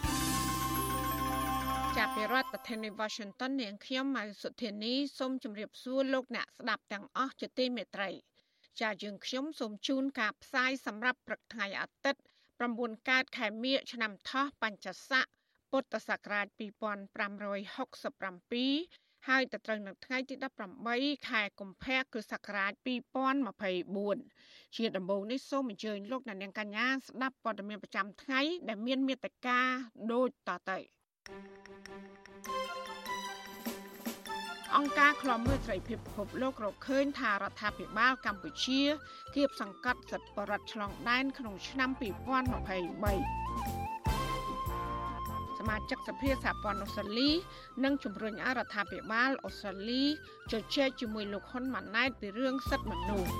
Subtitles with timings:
[2.33, 8.09] រដ្ឋធានី Washington នាងខ្ញុំម៉ៅសុធានីសូមជម្រាបសួរលោកអ្នកស្ដាប់ទាំងអស់ជាទីមេត្រី
[8.81, 12.21] ចាយើងខ្ញុំសូមជូនការផ្សាយសម្រាប់ព្រឹកថ្ងៃអាទិត្យ
[12.65, 15.25] 9កើតខែមិញឆ្នាំថោះបัญចស័ក
[15.71, 20.35] ពុទ្ធសករាជ2567ហើយទៅត្រូវនៅថ្ងៃទី
[20.81, 22.71] 18ខែកុម្ភៈគ្រិស្តសករាជ
[23.95, 29.59] 2024ជាដំបូងនេះសូមអញ្ជើញលោកអ្នកនាងកញ្ញាស្ដាប់ព័ត៌មានប្រចាំថ្ងៃដែលមានមេត្តា
[30.11, 31.00] ដូចតទៅ
[34.75, 38.81] អង្គការឃ្លាំមើលសេរីភាពពិភពលោករកឃើញថារដ្ឋាភិបាលកម្ពុជា
[39.35, 42.01] គៀបសង្កត់សិទ្ធិបរដ្ឋឆ្លងដែនក្នុងឆ្នាំ2023
[45.57, 47.29] សមាជិកសភាសហព័ន្ធអូស្ត្រាលី
[47.83, 50.03] និងជំរុញឲ្យរដ្ឋាភិបាលអូស្ត្រាលី
[50.51, 53.31] ជជែកជាមួយលោកហ៊ុនម៉ាណែតពីរឿងសិទ្ធិមនុស្ស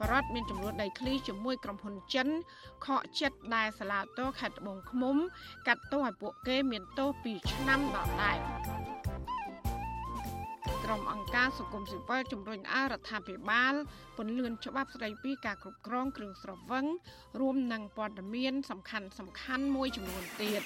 [0.00, 2.28] បរដ្ឋមានចំនួនដីធ្លីជាមួយក្រុមហ៊ុនចិន
[2.86, 5.16] ខកចិត្តដែលសាឡាតូខេត្តត្បូងឃ្មុំ
[5.66, 8.36] កាត់ទោសឲ្យពួកគេមានទោស2ឆ្នាំដល់ដែរ
[10.84, 13.74] ក្រុមអង្គការសង្គមស៊ីវិលជំរុញឲ្យរដ្ឋាភិបាល
[14.16, 16.84] ពន្លឿនច្បាប់ស្តីពីការគ្រប់គ្រងគ្រឿងស្រវឹង
[17.40, 20.62] រួមនឹងព័ត៌មានសំខាន់សំខាន់មួយចំនួនទៀត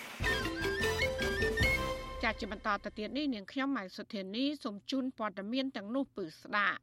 [2.22, 6.80] ចាត់ជាបន្តទៅទៀតនេះនាងខ្ញុំម៉ៃសុធានីសូមជូនព័ត៌មានទាំងនោះពឺស្ដាប់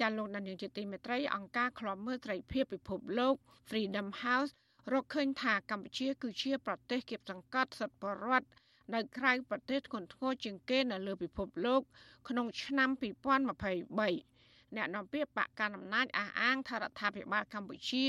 [0.00, 3.34] ចាលោកនាយកជាទីមេត្រីអង្គការឃ្លាំមើលត្រីភិបពិភពលោក
[3.68, 4.52] Freedom House
[4.92, 8.46] រកឃើញថាកម្ពុជា គឺជាប្រទេសគៀបសង្កត់សិទ្ធិបរដ្ឋ
[8.94, 11.82] នៅក្រៅប្រទេសធ្ងន់ធ្ងរជាងគេនៅលើពិភពលោក
[12.28, 18.06] ក្នុងឆ្នាំ2023អ្នកនាំពាក្យបកកណ្ដាលអំណាចអះអាងថារដ្ឋាភិបាលកម្ពុជា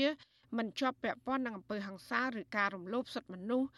[0.56, 3.68] មិនជាប់ពាក់ព័ន្ធនឹងអំពើហិង្សាឬការរំលោភសិទ្ធិមនុស្ស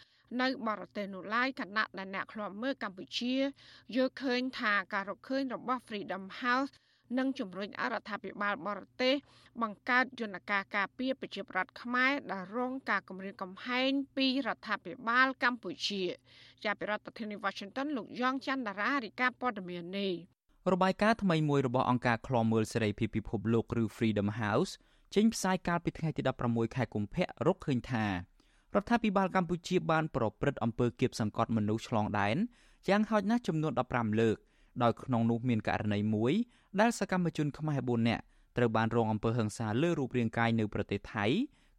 [0.43, 3.35] នៅបរទេសនោះឡើយគណៈដែលអ្នកខ្លាំមើលកម្ពុជា
[3.97, 6.73] យល់ឃើញថាការរកឃើញរបស់ Freedom House
[7.19, 9.15] និងជំរុញអរដ្ឋាភិបាលបរទេស
[9.63, 16.03] បង្កើតយន្តការការពារប្រជាប្រដ្ឋខ្មែរដែលរងការគំរាមកំហែងពីរដ្ឋាភិបាលកម្ពុជា
[16.65, 20.13] ជាប្រធានាធិបតី Washington លោកយ៉ងច័ន្ទតារារាយការណ៍ព័ត៌មាននេះ
[20.73, 24.73] របាយការណ៍ថ្មីមួយរបស់អង្គការឃ្លាំមើលសេរីភាពពិភពលោកឬ Freedom House
[25.15, 28.13] ចេញផ្សាយកាលពីថ្ងៃទី16ខែកុម្ភៈរកឃើញថារ
[28.83, 32.37] ដ្ឋាភិបាលកម្ពុជាបានប្រព្រឹត្តអំពើគៀបសង្កត់មនុស្សឆ្លងដែន
[32.89, 34.37] យ៉ាងហោចណាស់ចំនួន15លើក
[34.83, 36.33] ដោយក្នុងនោះមានករណីមួយ
[36.81, 38.23] ដែលសកម្មជនខ្មែរ4នាក់
[38.57, 41.27] ត្រូវបានរងអំពើហិង្សាលើរូបរាងកាយនៅប្រទេសថៃ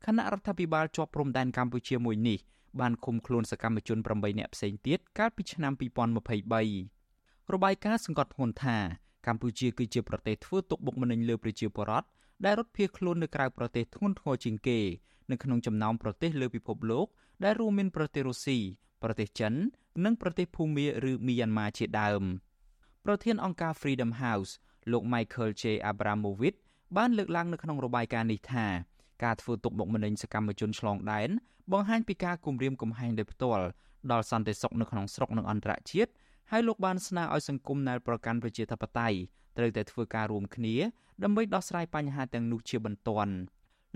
[0.06, 2.40] ខណៈរដ្ឋាភិបាលជាប់ព្រំដែនកម្ពុជាមួយនេះ
[2.80, 8.78] បានឃុំខ្លួនសកម្មជន8នាក់ផ្សេងទៀតកាលពីឆ្នាំ2023របាយការណ៍សង្កត់ធ្ងន់ថា
[9.28, 12.08] កម្ពុជាគឺជាប្រទេសធ្វើទុកបុកម្នេញលើប្រជាពលរដ្ឋ
[12.46, 14.80] ដែលរត់ភៀសខ្លួននៅក្រៅប្រទេសធ្ងន់ធ្ងរជាងគេ
[15.32, 17.08] នៅក្នុងចំណោមប្រទេសលើពិភពលោក
[17.44, 18.58] ដែលរួមមានប្រទេសរុស្ស៊ី
[19.04, 19.54] ប្រទេសចិន
[20.06, 22.24] និងប្រទេសភូមាឬមីយ៉ាន់ម៉ាជាដើម។
[23.08, 24.52] ប្រធានអង្គការ Freedom House
[24.92, 26.58] លោក Michael J Abramovich
[26.98, 28.66] បានលើកឡើងនៅក្នុងរបាយការណ៍នេះថា
[29.24, 31.30] ការធ្វើទុកបុកម្នេញសកម្មជនឆ្លងដែន
[31.72, 33.66] បង្ហាញពីការគំរាមកំហែងដោយផ្ទាល់
[34.12, 36.12] ដល់សន្តិសុខនៅក្នុងស្រុកនិងអន្តរជាតិ
[36.52, 39.18] ហើយលោកបានស្នើឲ្យសង្គមដែលប្រកាន់ប្រជាធិបតេយ្យ
[39.58, 40.76] ត្រូវតែធ្វើការរួមគ្នា
[41.24, 43.34] ដើម្បីដោះស្រាយបញ្ហាទាំងនោះជាបន្ទាន់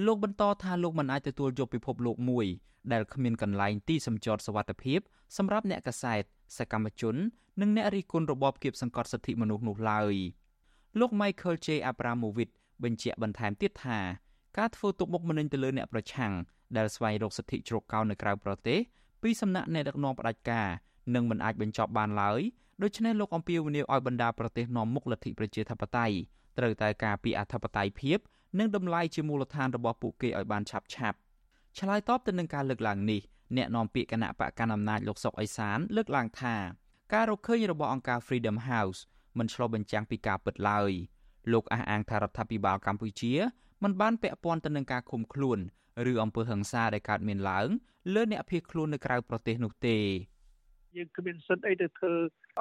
[0.05, 2.45] លោកបន្តថាលោកមិនអាចទទួលយកពិភពលោកមួយ
[2.91, 4.99] ដែលគ្មានកន្លែងទីសម្ចតសវត្ថភាព
[5.37, 6.23] សម្រាប់អ្នកកសែត
[6.57, 7.15] សកម្មជន
[7.61, 10.15] និងអ្នករិះគន់របបគៀបសង្កត់សិទ្ធិមនុស្សនោះឡើយ
[10.99, 13.99] លោក Michael J Abramovich បញ្ជាក់បន្ថែមទៀតថា
[14.57, 16.33] ការធ្វើទុកបុកម្នេញទៅលើអ្នកប្រឆាំង
[16.77, 18.79] ដែលស្វែងរកសិទ្ធិជ្រកកោននៅក្រៅប្រទេស
[19.21, 20.67] ពីសំណាក់អ្នកដឹកនាំផ្ដាច់ការ
[21.15, 22.41] នឹងមិនអាចបញ្ចប់បានឡើយ
[22.83, 26.15] ដូច្នេះលោកអំពាវនាវឲ្យបណ្ដាប្រទេសនាំមុខលទ្ធិប្រជាធិបតេយ្យ
[26.57, 28.19] ត្រូវតែការពីអធិបតេយ្យភាព
[28.59, 31.17] និងតម្លៃជាមូលដ្ឋានរបស់ពួកគេឲ្យបានឆាប់ឆាប់
[31.77, 33.21] ឆ្លើយតបទៅនឹងការលើកឡើងនេះ
[33.57, 36.55] អ្នកនាំពាក្យគណៈបកកណ្ដាលអំណាចលោកសុកអេសានលើកឡើងថា
[37.13, 38.99] ការរកឃើញរបស់អង្គការ Freedom House
[39.37, 40.91] មិនឆ្លុះបញ្ចាំងពីការពិតឡើយ
[41.53, 43.33] លោកអះអាងថារដ្ឋាភិបាលកម្ពុជា
[43.83, 45.59] មិនបានពាក់ព័ន្ធទៅនឹងការឃុំខ្លួន
[46.11, 47.67] ឬអំពើហិង្សាដែលកើតមានឡើង
[48.13, 49.97] លើអ្នកភៀសខ្លួននៅក្រៅប្រទេសនោះទេ
[50.97, 52.13] យើងគ្មានសិទ្ធិអីទៅធ្វើ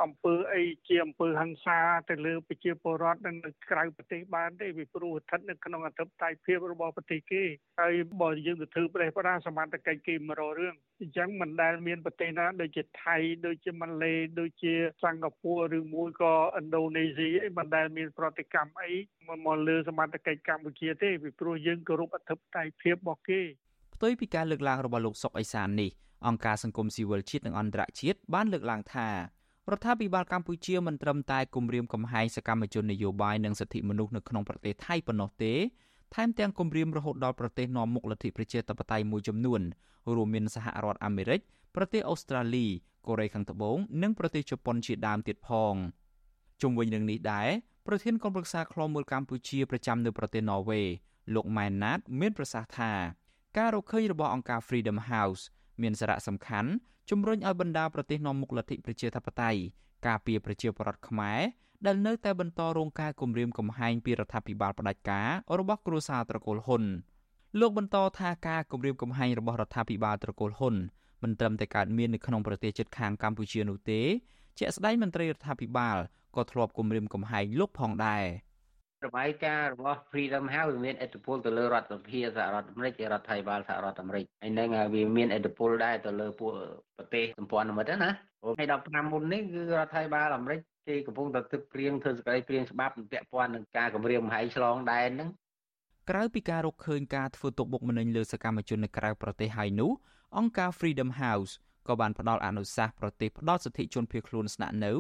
[0.03, 1.79] អំពើអីជាអំពើហិង្សា
[2.11, 3.33] ទៅលើប្រជាពលរដ្ឋនៅ
[3.71, 7.43] ក្រៅប្រទេសបានទេពីព្រោះស្ថិតនៅក្នុងអធិបតេយ្យភាពរបស់ប្រទេសគេ
[7.81, 13.17] ហើយបើយើងទៅធ្វើប្រទេសប្រាសមត្ថកិច្ចគេមករករឿងអញ្ចឹងមិនដែលមានប្រទេសណាដូចជាថៃ
[13.47, 18.93] ដូចជាម៉ាឡេដូចជាសិង្ហបុរីឬមួយក៏ឥណ្ឌូនេស៊ីអីមិនដែលមានប្រតិកម្មអី
[19.47, 23.41] មកលើសមត្ថកិច្ចកម្ពុជាទេពីព្រោះយើងគោរពអធិបតេយ្យភាពរបស់គេ
[23.95, 25.91] ផ្ទុយពីការលើកឡើងរបស់លោកសុកអេសាននេះ
[26.27, 29.09] អង្គការសង្គមស៊ីវិលជាតិនិងអន្តរជាតិបានលើកឡើងថា
[29.69, 35.53] ររដ្ឋាភិបាលកម្ពុជាមិនត្រឹមតែគម្រាមកំហែងសកម្មជននយោបាយនិងសិទ្ធិមនុស្សនៅក្នុងប្រទេសថៃប៉ុណ្ណោះទេ
[36.15, 39.61] ថែមទាំងគម្រាមរហូតដល់ប្រទេសនាំមុខលទ្ធិប្រជាធិបតេយ្យមួយចំនួន
[40.15, 41.41] រួមមានសហរដ្ឋអាមេរិក
[41.77, 42.67] ប្រទេសអូស្ត្រាលី
[43.07, 45.75] កូរ៉េខាងត្បូងនិងប្រទេសជប៉ុនជាដើមទៀតផង
[46.63, 47.49] ជុំវិញរឿងនេះដែរ
[47.87, 50.81] ប្រធានគណៈប្រឹក្សាខ្លមមើលកម្ពុជាប្រចាំនៅប្រទេសន័រវេ
[51.35, 52.93] លោកម៉ែនណាត មានប្រសាសន៍ថា
[53.59, 55.43] ការរកឃើញរបស់អង្គការ Freedom House
[55.83, 56.71] មានសារៈសំខាន់
[57.11, 59.61] ជំរុញឲ្យបណ្ដាប្រទេសនាំមុខលទ្ធិប្រជាធិបតេយ្យ
[60.07, 61.41] ការពារប្រជាពលរដ្ឋខ្មែរ
[61.87, 65.29] ដែលនៅតែបន្តរងការគំរាមកំហែងពីរដ្ឋាភិបាលផ្ដាច់ការ
[65.59, 66.83] របស់គ្រួសារត្រកូលហ៊ុន
[67.61, 70.75] លោកបន្តថាការគំរាមកំហែងរបស់រដ្ឋាភិបាលត្រកូលហ៊ុន
[71.23, 74.01] មិនត្រឹមតែកើតមាននៅក្នុងប្រទេសជិតខាងកម្ពុជានោះទេ
[74.59, 75.97] ជាក់ស្ដែងមន្ត្រីរដ្ឋាភិបាល
[76.37, 78.25] ក៏ធ្លាប់គំរាមកំហែងលោកផងដែរ
[79.07, 86.53] របាយការណ៍របស់ Freedom House វាមានឥទ្ធិពលទៅលើរដ្ឋសភាសហរដ្ឋអាមេរិករដ្ឋាភិបាលសហរដ្ឋអាមេរិកហើយនឹងវាមានឥទ្ធិពលដែរទៅលើពួក
[86.97, 88.11] ប្រទេសសម្ព័ន្ធមិត្តណា
[88.59, 95.31] ថ្ងៃ15មុននេះគឺរដ្ឋាភិបាលអាមេរិកគេកំពុងតែទឹកព្រៀងធ្វើសកម្មព្រៀងច្បាប់ពាក់ព័ន្ធនឹងការគម្រាមកំហែងឆ្លងដែនហ្នឹង
[96.11, 99.91] ក្រៅពីការរកឃើញការធ្វើទុកបុកម្នេញលើសកម្មជននៅក្រៅប្រទេសហើយនោះ
[100.39, 101.53] អង្គការ Freedom House
[101.89, 104.93] ក៏បានផ្ដល់អនុសាសន៍ប្រទេសផ្ដល់សិទ្ធិជនភៀសខ្លួនស្នាក់នៅ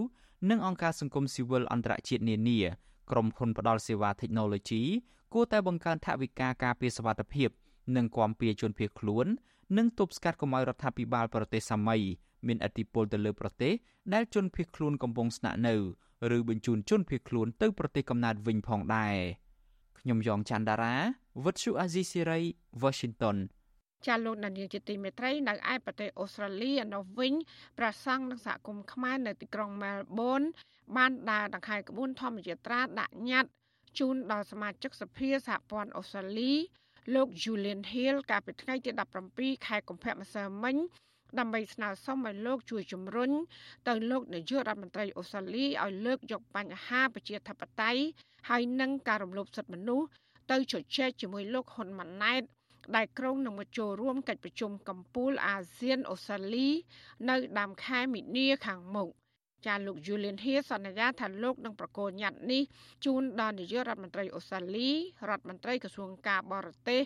[0.51, 2.61] និងអង្គការសង្គមស៊ីវិលអន្តរជាតិនានា
[3.10, 4.82] ក្រុមហ៊ុនផ្ដល់សេវា Technology
[5.34, 7.49] គួរតែបង្កើនថវិកាការពារសុវត្ថិភាព
[7.96, 9.26] និងគាំពៀជនភៀសខ្លួន
[9.76, 11.99] និងទប់ស្កាត់កុំឲ្យរដ្ឋាភិបាលប្រទេសសាមី
[12.46, 13.72] មានឥទ្ធិពលទៅលើប្រទេស
[14.14, 15.75] ដែលជនភៀសខ្លួនកំពុងស្នាក់នៅ
[16.37, 19.16] ឬបញ្ជូនជនភៀសខ្លួនទៅប្រទេសកំណើតវិញផងដែរ
[19.99, 20.94] ខ្ញុំយ៉ងច័ន្ទដារា
[21.44, 22.40] វិទ្យុអាស៊ីសេរី
[22.82, 23.37] Washington
[24.06, 27.33] ចាលោកនាយកជាទីមេត្រីនៅឯប្រទេសអូស្ត្រាលីឯនោះវិញ
[27.79, 30.43] ប្រសង់និងសហគមន៍ខ្មែរនៅទីក្រុងមែលប៊ន
[30.97, 33.50] បានដើរដង្ហែក្បួនធម្មយាត្រាដាក់ញត្តិ
[33.99, 36.53] ជូនដល់សមាជិកសភាសហព័ន្ធអូស្ត្រាលី
[37.15, 38.91] លោក Julian Hill កាលពីថ្ងៃទី
[39.29, 40.77] 17ខែកុម្ភៈម្សិលមិញ
[41.39, 43.31] ដើម្បីស្នើសុំឲ្យលោកជួយជំរុញ
[43.89, 48.03] ទៅលោកនាយករដ្ឋមន្ត្រីអូស្ត្រាលីឲ្យលើកយកបញ្ហាប្រជាធិបតេយ្យ
[48.49, 50.06] ហើយនិងការរំលោភសិទ្ធិមនុស្ស
[50.51, 52.43] ទៅជជែកជាមួយលោកហ៊ុនម៉ាណែត
[52.96, 56.69] ដែលក្រុងនឹងមកចូលរួមកិច្ចប្រជុំកំពូលអាស៊ានអូស្ត្រាលី
[57.29, 59.08] នៅដើមខែមីនាខាងមុខ
[59.67, 62.62] ចាលោក Julian Hill សន្យាថាលោកនឹងប្រកល់ញត្តិនេះ
[63.05, 64.90] ជូនដល់នាយករដ្ឋមន្ត្រីអូស្ត្រាលី
[65.29, 67.02] រដ្ឋមន្ត្រីក្រសួងការបរទេស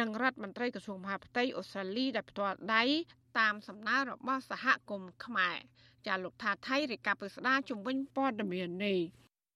[0.00, 2.84] និងរដ្ឋមន្ត្រីក្រសួងមហាផ្ទៃអូស្ត្រាលីដែលផ្ទាល់ដៃ
[3.38, 5.56] តាមសំណើរបស់សហគមន៍ខ្មែរ
[6.06, 9.00] ចាលោកថាថៃរាយការណ៍ពីស្ដារជំវិញព័ត៌មាននេះ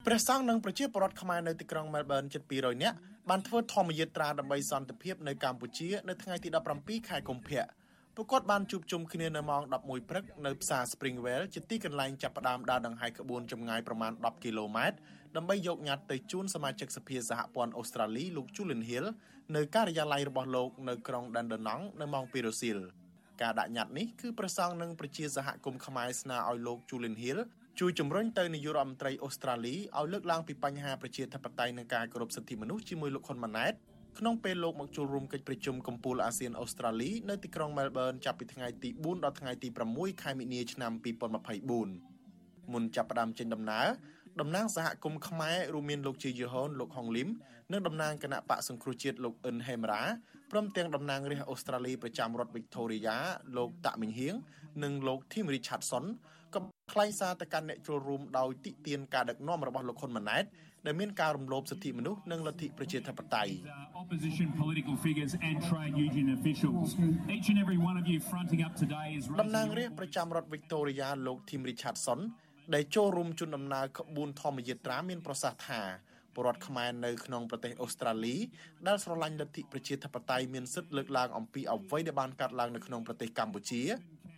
[0.06, 2.96] ព្រះសង្ឃនិងប្រជាពលរដ្ឋខ្មែរនៅទីក្រុងមែលប៊នជិត200នាក់
[3.30, 6.48] បានធ្វើធម្មយាត្រាដើម្បីសន្តិភាពនៅកម្ពុជានៅថ្ងៃទី
[6.78, 7.64] 17ខែកុម្ភៈ
[8.16, 14.96] ពួកគាត់បានជួបជុំគ្នានៅម៉ោង11ព្រឹកនៅផ្សារ Springwell ជាទីកន្លែងចាប់ផ្ដើមដើរដង្ហែក្បួនចម្ងាយប្រមាណ10គីឡូម៉ែត្រ
[15.36, 19.06] ដើម្បីយកញត្តិទៅជូនសមាជិកសភាសហព័ន្ធអូស្ត្រាលីលោក Julian Hill
[19.56, 22.78] នៅការិយាល័យរបស់លោកនៅក្រុង Dandenong នៅម៉ោង2រសៀល
[23.42, 27.38] ការដាក់ញត្តិនេះគឺប្រសង់នឹងប្រជាសហគមន៍ខ្មែរស្នើឲ្យលោក Julian Hill
[27.80, 33.72] ជួយជំរុញទៅនាយករដ្ឋមន្ត្រីអូស្ត្រាលីឲ្យលើកឡើងពីបញ្ហាប្រជាធិបតេយ្យនិងការគោរពសិទ្ធិមនុស្សជាមួយលោកហ៊ុនម៉ាណែត
[34.18, 40.92] ក្នុងពេលលោកមកចូលរួមកិច្ចប្រជុំកំពូលអាស៊ានអូស្ត្រាលីនៅទីក្រុងមែលប៊នចាប់ពីថ្ងៃទី4ដល់ថ្ងៃទី6ខែមីនាឆ្នាំ
[42.02, 43.86] 2024មុនចាប់ផ្ដើមចេញដំណើរ
[44.40, 47.28] តំណាងសហគមន៍ខ្មែររួមមានលោកជាយឺហុនលោកហុងលឹម
[47.72, 50.02] និងតំណាងគណៈបកសង្គ្រោះជាតិលោកអ៊ិនហេមរ៉ា
[50.50, 53.16] ព្រមទាំងតំណាងរាស្ត្រអូស្ត្រាលីប្រចាំរដ្ឋវីកតូរីយ៉ា
[53.56, 54.34] លោកតាក់មីងហៀង
[54.82, 56.14] និងលោកធីមរីឆាត់សុនក៏
[56.92, 60.44] ថ្លែងសារទៅកាន់អ្នកចូលរួមដោយតិទៀនការដឹកនាំរបស់លោកហ៊ុនម៉ាណែត
[60.86, 63.52] ដែលមានការរំលោភសិទ្ធិមនុស្សនិងលទ្ធិប្រជាធិបតេយ្យ
[64.02, 66.88] opposition political figures and trade union officials
[67.34, 72.20] each and every one of you fronting up today is តំណាងរាស្ត្រប្រចាំរដ្ឋ Victoria លោក Tim Richardson
[72.74, 75.82] ដែលចូលរួមជូនដំណើរក្បួនធម្មយាត្រាមានប្រសាសន៍ថា
[76.34, 78.36] ពលរដ្ឋខ្មែរនៅក្នុងប្រទេសអូស្ត្រាលី
[78.86, 83.82] ដែលស្រឡាញ់លទ្ធិប្រជាធិបតេយ្យមានសិទ្ធិលើកឡើងអំពីអ្វីដែលបានកើតឡើងនៅក្នុងប្រទេសកម្ពុជា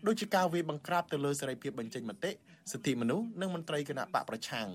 [0.07, 2.31] ដូចជាការវាយបង្ក្រាបទៅលើសេរីភាពបញ្ចេញមតិ
[2.73, 4.69] សិទ្ធិមនុស្សនិងមន្ត្រីគណៈបកប្រឆាំង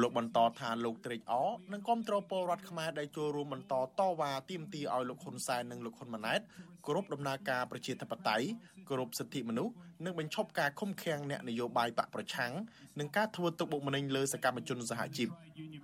[0.00, 6.40] លោកបន្តថាលោកត្រេកអរនិងគ្រប់គ្រងពលរដ្ឋខ្មែរដែលចូលរួមបន្តតវ៉ាទាមទារឲ្យលោកហ៊ុនសែននិងលោកហ៊ុនម៉ាណែត
[6.86, 8.46] គោរពដំណើរការប្រជាធិបតេយ្យ
[8.88, 9.72] គោរពសិទ្ធិមនុស្ស
[10.04, 12.52] និងបញ្ឈប់ការឃុំឃាំងអ្នកនយោបាយបកប្រឆាំង
[12.98, 15.28] និងការធ្វើទុកបុកម្នេញលើសកម្មជនសហជីព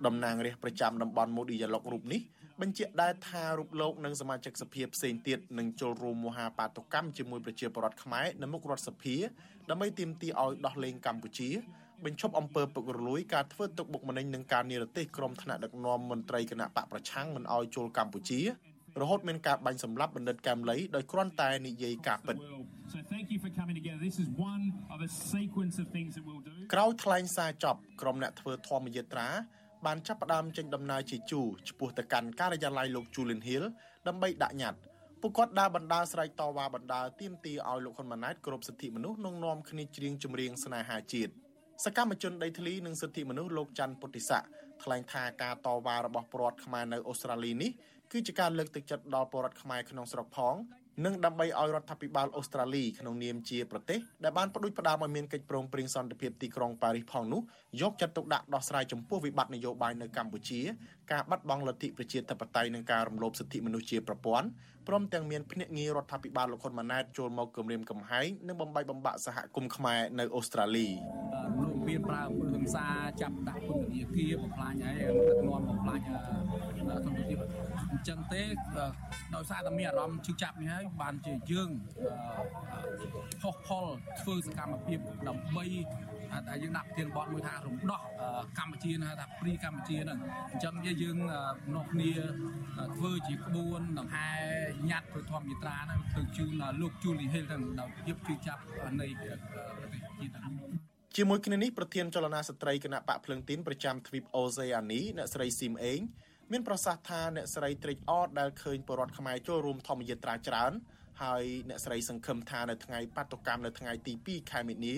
[0.05, 2.21] តំណាងរាស្ត្រប្រចាំតំបន់មូឌីយ៉ាឡុករូបនេះ
[2.61, 9.15] បញ្ជាក់ដែរថារូបលោកនិងសមាជិកសភាផ្សេងទៀតនឹងចូលរួមមហាបាតុកម្មជាមួយប្រជាពលរដ្ឋខ្មែរនៅមុខរដ្ឋសភា
[9.69, 11.49] ដើម្បីទាមទារឲ្យដោះលែងកម្ពុជា
[12.05, 18.39] បញ្ឈប់អំពើពុករលួយការធ្វើទុកបុកម្នេញនិងការនិរទេសក្រុមថ្នាក់ដឹកនាំមន្ត្រីគណៈបកប្រឆាំងមិនឲ្យចូលកម្ពុជា
[19.01, 22.35] រហូតមានការបាញ់សម្លាប់បណ្ឌិតកែមលីដោយគ្រាន់តែនិយាយការពិត
[22.95, 23.99] So thank you for coming together.
[24.09, 24.63] This is one
[24.93, 26.55] of a sequence of things that we'll do.
[26.73, 29.29] ក្រោយថ្លែងសារចប់ក្រុមអ្នកធ្វើធម្មយាត្រា
[29.85, 33.63] បានចាប់ផ្ដើមចេញដំណើរជាជូរឆ្ពោះទៅកាន់ការិយាល័យលោក Julian Hill
[34.07, 34.79] ដើម្បីដាក់ញត្តិ
[35.21, 41.31] ពួកគាត់ដើរបណ្ដាស្រែកតវ៉ាបណ្ដាទាមទារឲ្យលោកហ៊ុនម៉ាណែតគោរពសិទ្ធិមនុស្សនិងនាំគ្នាច្រៀងចម្រៀងស្នេហាជាតិ
[41.85, 44.43] សកម្មជនដីធ្លីនិងសិទ្ធិមនុស្សលោកច័ន្ទពុទ្ធិស័ក
[44.83, 47.71] ថ្លែងថាការតវ៉ារបស់ពលរដ្ឋខ្មែរនៅអូស្ត្រាលីនេះ
[48.11, 50.55] គឺជាការលើកទឹកចិត្តដល់ពលរដ្ឋខ្មែរក្នុងស្រុកផង
[51.05, 57.41] និងដើម្បីឲ្យរដ្ឋាភិបាលអូស្ត្រាលីក្នុងនាមជាប្រទេសដែលបានផ្ដួចផ្ដើមឲ្យមានកិច្ចព្រមព្រៀងសន្តិភាពទីក្រុងប៉ារីសផងនោះ
[57.81, 60.59] យកចិត្តទុកដាក់ដោះស្រាយចំពោះវិបត្តិនយោបាយនៅកម្ពុជា
[61.11, 64.47] ការបាត់បង់លទ្ធិប្រជាធិបតេយ្យនិងការរំលោភសិទ្ធិមនុស្សជាប្រព័ន្ធ
[64.87, 70.87] ព្រមទាំងមានភ្នាក់ងាររដ្ឋាភិបាលលោកហ៊ុនម៉ាណែតចូលមកគម្រាមកំហែងនិងបំបីបំបាក់សហគមន៍ខ្មែរនៅអូស្ត្រាលី
[71.61, 72.87] លោកមានប្រើអំពើហិង្សា
[73.21, 74.95] ចាប់ដាក់ពន្ធនាគារបំផ្លាញហើយ
[75.27, 75.99] ទឹកនន់បំផ្លាញ
[77.05, 77.37] សន្តិភាព
[77.91, 78.43] អញ្ចឹងទេ
[79.35, 81.69] ដោយសារតែមានអារម្មណ៍ឈឺចាប់នេះហើយបានជាយើង
[83.41, 83.85] ផុសផុល
[84.21, 85.65] ធ្វើសកម្មភាពដើម្បី
[86.47, 88.01] តែយើងដាក់ប្រធានបទមួយថារំដោះ
[88.59, 90.19] កម្ពុជាណាថាព្រីកម្ពុជាហ្នឹង
[90.51, 91.17] អញ្ចឹងយើង
[91.75, 92.11] នោះគ្នា
[92.95, 94.29] ធ្វើជាក្បួនដង្ហែ
[94.89, 98.61] ញ៉ាត់ធ្វើធម្មយាត្រាហ្នឹងទៅជូនលោកជូលីហេលហ្នឹងដោយភាពជឿចាប់
[99.01, 100.39] នៃប្រទេសជាតិ
[101.17, 105.99] ជាមួយគ្នានេះប្រធានចលនាស្ត្រីគណៈបកភ្លឹងទីនប្រចាំទ្វីបអូសេអានីអ្នកស្រីស៊ីមអេង
[106.51, 110.71] មានប្រសាសន៍ថាអ្នកស្រីត្រេកអរដែលឃើញពលរដ្ឋខ្មែរចូលរួមធម្មយាត្រាច្រើន
[111.23, 114.95] ហើយអ្នកស្រីសង្ឃឹមថានៅថ្ងៃបាតុកម្មនៅថ្ងៃទី2ខែមីនា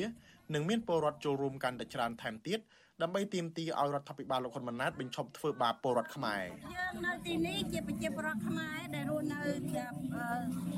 [0.54, 2.60] នឹងមានពលរដ្ឋចូលរួមកាន់តែច្រើនថែមទៀត
[3.02, 6.44] ដើម្បីទាមទារឲ្យរដ្ឋាភិបាលលោកហ៊ុនម៉ាណែតបញ្ឈប់ធ្វើបាបពលរដ្ឋខ្មែរ
[6.76, 9.42] យើងនៅទីនេះជាប្រជាពលរដ្ឋខ្មែរដែលរស់នៅ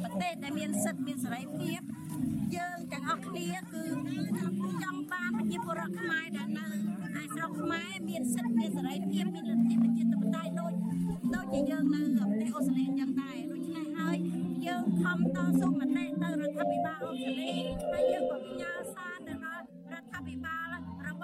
[0.04, 1.82] ប្រទេសដែលមានសិទ្ធិមានសេរីភាព
[2.56, 3.84] យើងទាំងអស់គ្នាគឺ
[4.84, 6.66] ចង់បានប្រជាពលរដ្ឋខ្មែរដែលនៅ
[7.22, 10.74] ឯស្រុកខ្មែរមានសិទ្ធិមានសេរីភាពមានលទ្ធិប្រជាធិបតេយ្យដូច
[11.36, 14.18] ដូចជាយើងនៅប្រទេសអូស្ត្រាលីយ៉ាងដែរដូច្នេះហើយ
[14.68, 17.52] យើងខំតស៊ូមតិទៅរដ្ឋាភិបាលអូស្ត្រាលី
[17.92, 20.76] ហើយយើងក៏ផ្ញើសារទៅដល់រដ្ឋាភិបាល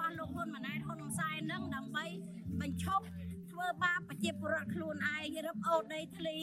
[0.02, 2.06] របស់លោកហ៊ុនម៉ាណែតហ៊ុនសែននឹងដើម្បី
[2.62, 3.06] បញ្ឈប់
[3.52, 6.38] ធ្វើបាបប្រជាពលរដ្ឋខ្លួនឯងរឹបអូសដីធ្លី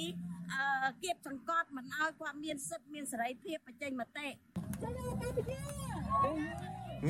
[0.54, 4.26] អឺគៀបសង្កត់មិនឲ្យគាត់មានសិទ្ធិមានសេរីភាពបញ្ចេញមតិ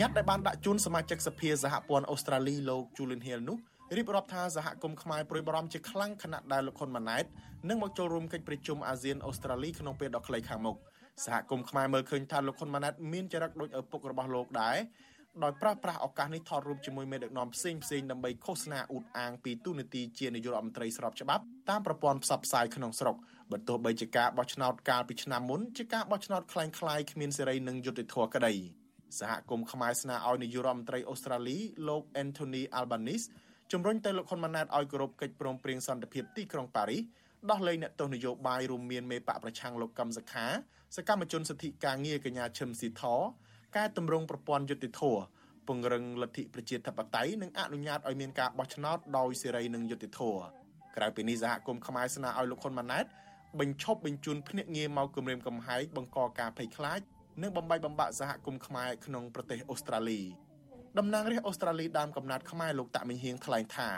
[0.01, 3.59] ញត្តិដែលបានដាក់ជូនសមាជិកសភាសហព័ន្ធអូស្ត្រាលីលោក Julian Hill នោះ
[3.97, 7.25] រៀបរាប់ថាសហគមន៍ខ្មែរប្រួយបារម្ភជាខ្លាំងខណៈដែលលោកហ៊ុនម៉ាណែត
[7.69, 10.77] នឹងមកចូលរួមកិច្ចប្រជុំអាស៊ានអូស្ត្រាលីក្នុងពេលដ៏ខ្លីខាងមុខ
[11.25, 14.77] សហគមន៍ខ្មែរមើលឃើញថាលោកហ៊ុនម៉ាណែតមានចរិតដូចឪពុករបស់លោកដែរ
[15.44, 23.16] ដោយប្រើប្រាស់ឱកាសនេះថតរូបជាមួយមេដឹកនាំផ្សេងផ្សេងដើម្បីឃោសនាអ៊ូតអាងពីទូនាទីជានាយករដ្ឋមន្ត្រីស្របច្បាប់តាមប្រព័ន្ធផ្សព្វផ្សាយក្នុងស្រុក
[23.52, 28.54] បើទោះបីជាការបោះឆ្នោតកាលពីឆ្នាំមុនជាការបោះឆ្នោតคล้ายៗគ្មានសេរីនិងយុត្តិធម៌ក្តី
[29.20, 33.28] សហគមន៍ខ្មែរស្នើឲ្យនាយករដ្ឋមន្ត្រីអូស្ត្រាលីលោក Anthony Albanese
[33.72, 37.02] ជំរុញទៅលោកហ៊ុនម៉ាណែតឲ្យគោរពកិច្ចព្រមព្រៀងសន្តិភាពទីក្រុងប៉ារីស
[37.52, 40.46] ដោះលែងអ្នកទោសនយោបាយរួមមានមេបកប្រឆាំងលោកកឹមសុខា
[40.96, 43.04] សកម្មជនសិទ្ធិការងារកញ្ញាឈឹមស៊ីធ
[43.77, 45.03] កែតម្រង់ប្រព័ន្ធយុតិធធ
[45.69, 50.43] ពង្រឹងលទ្ធិប្រជាធិបតេយ្យនិងអនុញ្ញាតឲ្យមានការបោះឆ្នោតដោយសេរីនិងយុត្តិធម៌
[50.97, 53.05] ក្រៅពីនេះសហគមន៍ខ្មែរស្នើឲ្យលោកហ៊ុនម៉ាណែត
[53.61, 57.01] បញ្ឈប់បញ្ជូនភ្នាក់ងារមកគម្រាមកំហែងបង្កការភ័យខ្លាច
[57.43, 60.21] និងបំបីបំបាក់សហគមន៍ខ្មែរក្នុងប្រទេសអូស្ត្រាលី
[60.99, 63.91] តំណាងរាស្ត្រអូស្ត្រាលីដើមកំណត់ខ្មែរលោកតាក់មិញហៀងថ្លែងថា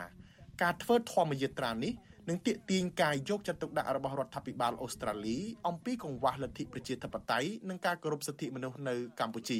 [0.61, 1.93] ការធ្វើធម្មយាត្រានេះ
[2.29, 5.37] នឹងទាក់ទាញការយកចិត្តទុកដាក់របស់រដ្ឋាភិបាលអូស្ត្រាលី
[5.67, 9.59] អំពីកង្វះលទ្ធិប្រជាធិបតេយ្យនិងការគោរពសិទ្ធិមនុស្សនៅកម្ពុជា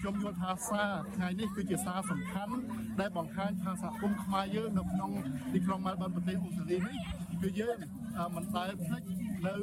[0.00, 2.54] ខ្ញុំយល់ថាសារថ្ងៃនេះគឺជាសារសំខាន់
[3.00, 5.10] ដែលបង្ហាញថាសហគមន៍ខ្មែរយើងនៅក្នុង
[5.52, 6.96] ទីក្រុងម៉ែលប៊នប្រទេសអូស្ត្រាលីនេះ
[7.42, 7.76] គឺយើង
[8.36, 9.02] មិនដែលភ្លេច
[9.46, 9.54] នៅ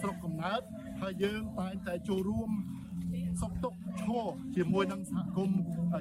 [0.00, 0.62] ស្រុកកំណើត
[1.02, 2.50] ហើយយើងតែងតែចូលរួម
[3.40, 5.58] សុខទុក្ខឈរជាមួយនឹងសហគមន៍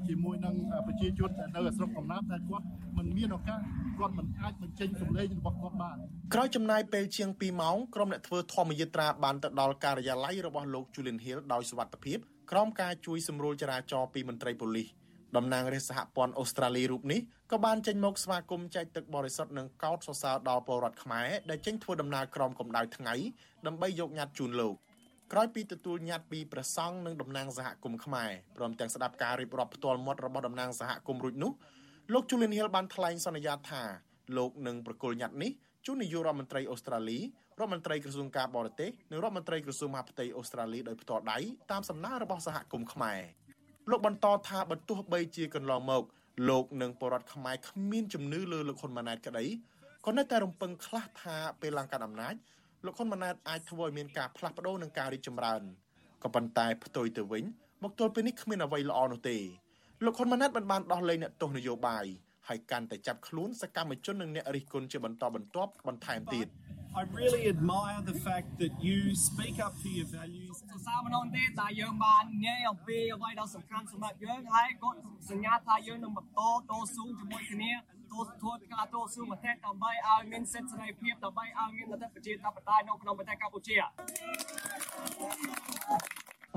[0.10, 0.56] ជាមួយនឹង
[0.88, 2.66] ប្រជាជនដែលនៅស្រុកកំណើតតែគាត់
[2.98, 3.60] មិនមានឱកាស
[4.00, 5.98] គាត់មិនអាចបញ្ចេញសម្លេងរបស់គាត់បាន
[6.34, 12.18] ក្រោយចំណាយពេលជាង2ម៉ោងក្រុមអ្នកធ្វើធម្មយាត្រាបានទៅដល់ការិយាល័យរបស់លោក Julian Hill ដោយសុវត្ថិភាព
[12.52, 14.88] ក្រោមការជួយសម្រួលចរាចរណ៍ពីមន្ត្រីប៉ូលីស
[15.38, 17.20] តំណាងរាជសហព័ន្ធអូស្ត្រាលីរូបនេះ
[17.52, 23.14] ក៏បានចេញមកស្វាគមន៍ចែកទឹកបរិសុទ្ធនិងកោតសរសើរដល់ពលរដ្ឋខ្មែរដែលចេញធ្វើដំណើរក្រោមកម្ដៅថ្ងៃ
[23.68, 24.76] ដើម្បីយកញត្តិជូនលោក
[25.34, 31.52] ក្រោយពីទទួលញត្តិពីព្រះសង្ឃនិងតំណាងសហគមន៍ខ្មែរព្រមទាំងស្ដាប់ការរៀបរាប់ផ្ទាល់មាត់របស់តំណាងសហគមន៍រួចនោះ
[32.14, 33.84] លោកជូលីនហ៊ីលបានថ្លែងសន្យាថា
[34.38, 35.52] លោកនឹងប្រគល់ញត្តិនេះ
[35.86, 41.38] ជូននាយករដ្ឋមន្ត្រីអូស្ត្រាលីរដ្ឋមន្ត្រីក្រសួងការបរទេសនិងរដ្ឋមន្ត្រីក្រសួងមហាផ្ទៃអូស្ត្រាលីដោយផ្ទាល់ដៃ
[41.72, 43.20] តាមសំណើរបស់សហគមន៍ខ្មែរ
[43.90, 46.04] លោកបន្តថាបើទោះបីជាកន្លងមក
[46.50, 49.46] លោកនិងបរដ្ឋខ្មែរគ្មានជំនឿលើលោកហ៊ុនម៉ាណែតក្តី
[50.06, 52.36] ក៏នៅតែរំពឹងខ្លះថាពេលឡើងកាន់អំណាច
[52.86, 55.62] លោកហ៊ុនម៉ាណែតអាចធ្វើឲ្យមានការផ្លាស់ប្ដូរនិងការរីកចម្រើន
[56.24, 57.44] ក៏ប៉ុន្តែផ្ទុយទៅវិញ
[57.84, 59.38] មកទល់ពេលនេះគ្មានអ្វីល្អនោះទេ
[60.06, 62.06] លោកហ៊ុនម៉ាណែតបានបានដោះលែងអ្នកទោសនយោបាយ
[62.48, 66.48] ហើយកាន់តែចាប់ខ្លួនសកម្មជននិងអ្នករិះគន់ជាបន្តបន្ទាប់បន្ថែមទៀត
[67.02, 74.90] I really admire the fact that you speak up for your values សរសើរម្ដងទៀតដែលយើងបានងាយអំពីអ្វីដ៏សំខាន់សម្រាប់យើងហើយក៏
[75.30, 77.72] សញ្ញាថាយើងនឹងបន្តតស៊ូជាមួយគ្នា
[78.12, 83.76] តស៊ូធ្វើការតស៊ូប្រទេសដើម្បីឲ្យមានសិទ្ធិសេរីភាពដើម្បីឲ្យមានលទ្ធិប្រជាធិបតេយ្យនៅក្នុងប្រទេសកម្ពុជា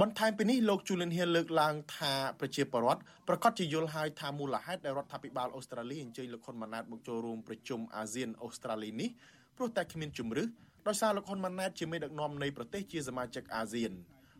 [0.00, 9.10] បន្ថែមពីនេះលោក Julian Hill លើកឡើងថាប្រជាពលរដ្ឋប្រកាសជាយល់ហើយថាមូលហេតុដែលរដ្ឋាភិបាលអូស្ត្រាលីអញ្ជើញលោកហ៊ុនម៉ាណែតមកចូលរួមប្រជុំអាស៊ានអូស្ត្រាលីនេះ
[9.56, 10.46] ព្រោះតែគ្មានជំរឹះ
[10.86, 13.92] ដោយសារលោកហ៊ុនម៉ាណែតជាមេដឹកនាំនៃប្រទេសជាសមាជិកអាស៊ាន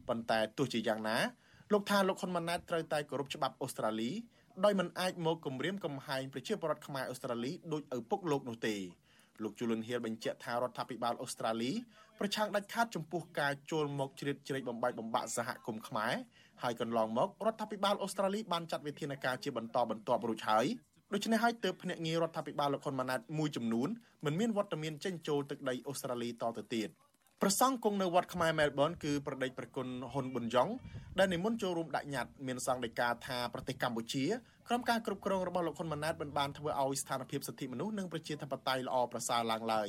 [0.09, 1.17] ប៉ុន្តែទោះជាយ៉ាងណា
[1.73, 4.11] លោកថាលោកហ៊ុនម៉ាណែតត្រូវតែគោរពច្បាប់អូស្ត្រាលី
[4.65, 8.75] ដោយមិនអាចមកគំរាមកំហែងប្រជាពលរដ្ឋខ្មែរអូស្ត្រាលីដោយឪពុកលោកនោះទេ
[9.43, 11.73] លោកជូលិនហៀលបញ្ជាក់ថារដ្ឋាភិបាលអូស្ត្រាលី
[12.19, 16.15] ប្រឆាំងដាច់ខាតចំពោះការចូលមកជ្រៀតជ្រែកបំបែកបំបាក់សហគមន៍ខ្មែរ
[16.63, 20.67] ហើយកន្លងមករដ្ឋាភិបាលអូស្ត្រាលីបានចាត់វិធានការជាបន្តបន្ទាប់រួចហើយ
[21.13, 23.89] ដូច្នេះហើយទើបភ្នាក់ងាររដ្ឋាភិបាលលោកហ៊ុនម៉ាណែតមួយចំនួន
[24.25, 26.89] មិនមានវត្តមានចេញចូលទឹកដីអូស្ត្រាលីតទៅទៀត
[27.45, 30.69] ប្រសង់គង់នៅវត្តខ្មែរមែលប៊នគឺប្រដេចប្រគុណហ៊ុនប៊ុនយ៉ង
[31.19, 34.25] ដែលនិមន្តចូលរួមដាក់ញត្តិមានសង្ឃដីកាថាប្រទេសកម្ពុជា
[34.69, 39.89] ក្រុមការគ្រប់គ្រងរបស់លោកហ៊ុនម៉ាណែតមិនបានធ្វើឲ្យស្ថានភាពសិទ្ធិមនុស្សនិងប្រជាធិបតេយ្យល្អប្រសើរឡើងឡើយ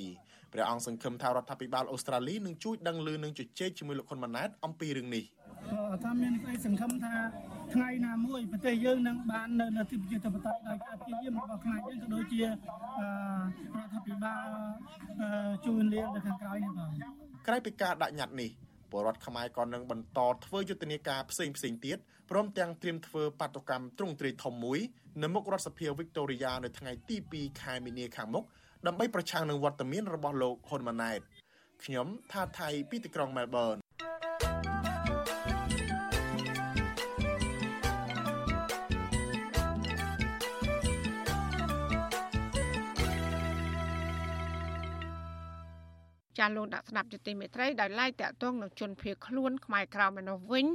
[0.54, 5.24] ព្រះអង្គសង្ឃឹមថារដ្ឋាភិបាលអូស្ត្រាលីនឹងជួយដឹងឮនិងជជែកជាមួយលោកហ៊ុនម៉ាណែតអំពីរឿងនេះ
[6.04, 7.16] ថាមានក្តីសង្ឃឹមថា
[7.74, 14.48] ថ្ងៃណាមួយប្រទេសយើងនឹងបាននៅនៅទីប្រជាធិបតេយ្យដោយការព្យាយាមរបស់ខ្មែរយើងក៏ដូចជារដ្ឋាភិបាល
[15.66, 18.50] ជួយលៀងនៅខាងក្រោយនេះបង ក្រៅពីការដាក់ញត្តិនេះ
[18.92, 21.98] ពលរដ្ឋខ្មែរក៏នឹងបន្តធ្វើយុទ្ធនាការផ្សេងផ្សេងទៀត
[22.30, 24.80] ព្រមទាំងត្រៀមធ្វើបាតុកម្មទ្រង់ទ្រាយធំមួយ
[25.24, 28.44] នៅមុខរដ្ឋសភាវីកតូរីយ៉ានៅថ្ងៃទី2ខែមីនាខាងមុខ
[28.88, 31.20] ដើម្បីប្រឆាំងនឹងវត្តមានរបស់លោកហ៊ុនម៉ាណែត
[31.84, 33.76] ខ្ញុំថាថៃពីទីក្រុងមែលប៊ន
[46.38, 50.66] ចាលោកដាក់ស្ដាប់យុតិមេត្រីដោយឡែកតាក់ទងនឹងជនភៀសខ្លួនខ្មែរក្រៅម្នោះវិញ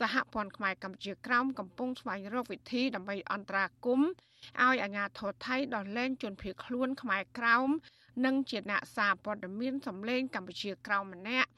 [0.00, 4.08] សហព័ន្ធខ្មែរកម្ពុជាក្រោមកំពុងស្វែងរកវិធីដើម្បីអន្តរាគមន៍
[4.62, 7.68] ឲ្យអាជ្ញាធរថៃដោះលែងជនភៀសខ្លួនខ្មែរក្រោម
[8.24, 11.48] និងជាអ្នកសារព័ត៌មានសម្លេងកម្ពុជាក្រោមម្នាក់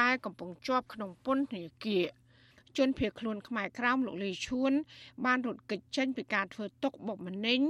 [0.00, 2.04] ដែលកំពុងជាប់ក្នុងពន្ធនាគារ
[2.76, 4.72] ជនភៀសខ្លួនខ្មែរក្រោមលោកលីឈួន
[5.24, 7.60] បានរត់គេចចេញពីការធ្វើទុកបុកម្នេញ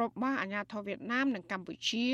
[0.00, 2.06] របស់អាញាធរវៀតណាមនិងកម្ពុជា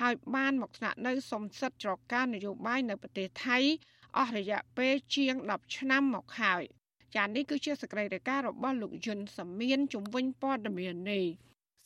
[0.00, 3.58] ហើយបានមកស្នាក់នៅសំសិទ្ធច្រកការនយោបាយនៅប្រទេសថៃ
[4.18, 6.62] អស់រយៈពេលជាង10ឆ្នាំមកហើយ
[7.14, 11.26] ចា៎នេះគឺជាសកម្មភាពរបស់លោកយុនសាមៀនជំវិញព័ត៌មាននេះ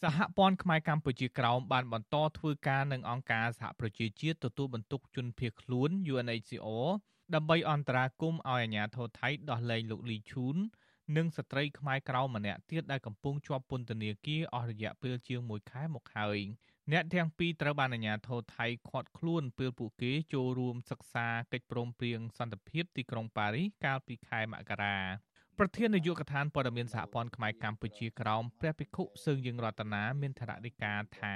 [0.03, 6.89] សហព័ន្ធខ្មែរកម្ពុជាក្រោមបានបន្តធ្វើការនឹងអង្គការសហប្រជាជាតិទទួលបន្ទុកជនភៀសខ្លួន UNHCR
[7.35, 10.57] ដើម្បីអន្តរាគមន៍ឲ្យអាជ្ញាធរថៃដោះលែងលោកលីឈូន
[11.17, 16.39] និងស្ត្រីខ្មែរក្រៅម្នាក់ទៀតដែលកំពុងជាប់ពន្ធនាគារអស់រយៈពេលជាង1ខែមកហើយ
[16.93, 24.99] អ្នកទាំងពីរត្រូវបានអាជ្ញាធរថៃឃាត់ខ្លួនពេលពួកគេចូលរួមសិក្សាកិច្ចព្រមព្រៀងសន្តិភាពទីក្រុងប៉ារីសកាលពីខែមករា
[25.59, 31.35] ប្រធាននាយកដ្ឋានព័ត៌មានសហព័ន្ធខ្មែរកម្ពុជាក្រោមព្រះភិក្ខុសើងយើងរតនាមានថ្នាក់ដឹកការថា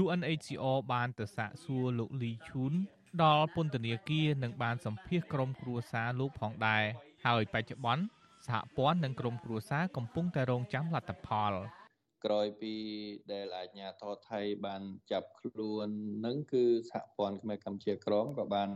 [0.00, 2.72] UNHCR បានទៅសាកសួរលោកលីឈូន
[3.22, 6.84] ដល់ពន្ធនាគារនិងបានសម្ភាសក្រុមគ្រួសារលោកផងដែរ
[7.26, 8.04] ហើយបច្ចុប្បន្ន
[8.50, 11.52] សហព័ន្ធនិងក្រុមគ្រួសារកំពុងតែរងចាំលទ្ធផល
[12.24, 12.74] ក្រោយពី
[13.32, 14.82] ដែលអាជ្ញាធរថៃបាន
[15.12, 15.88] ចាប់ខ្លួន
[16.26, 18.70] នឹងគឺសហព័ន្ធខ្មែរកម្ពុជាក្រមក៏បាន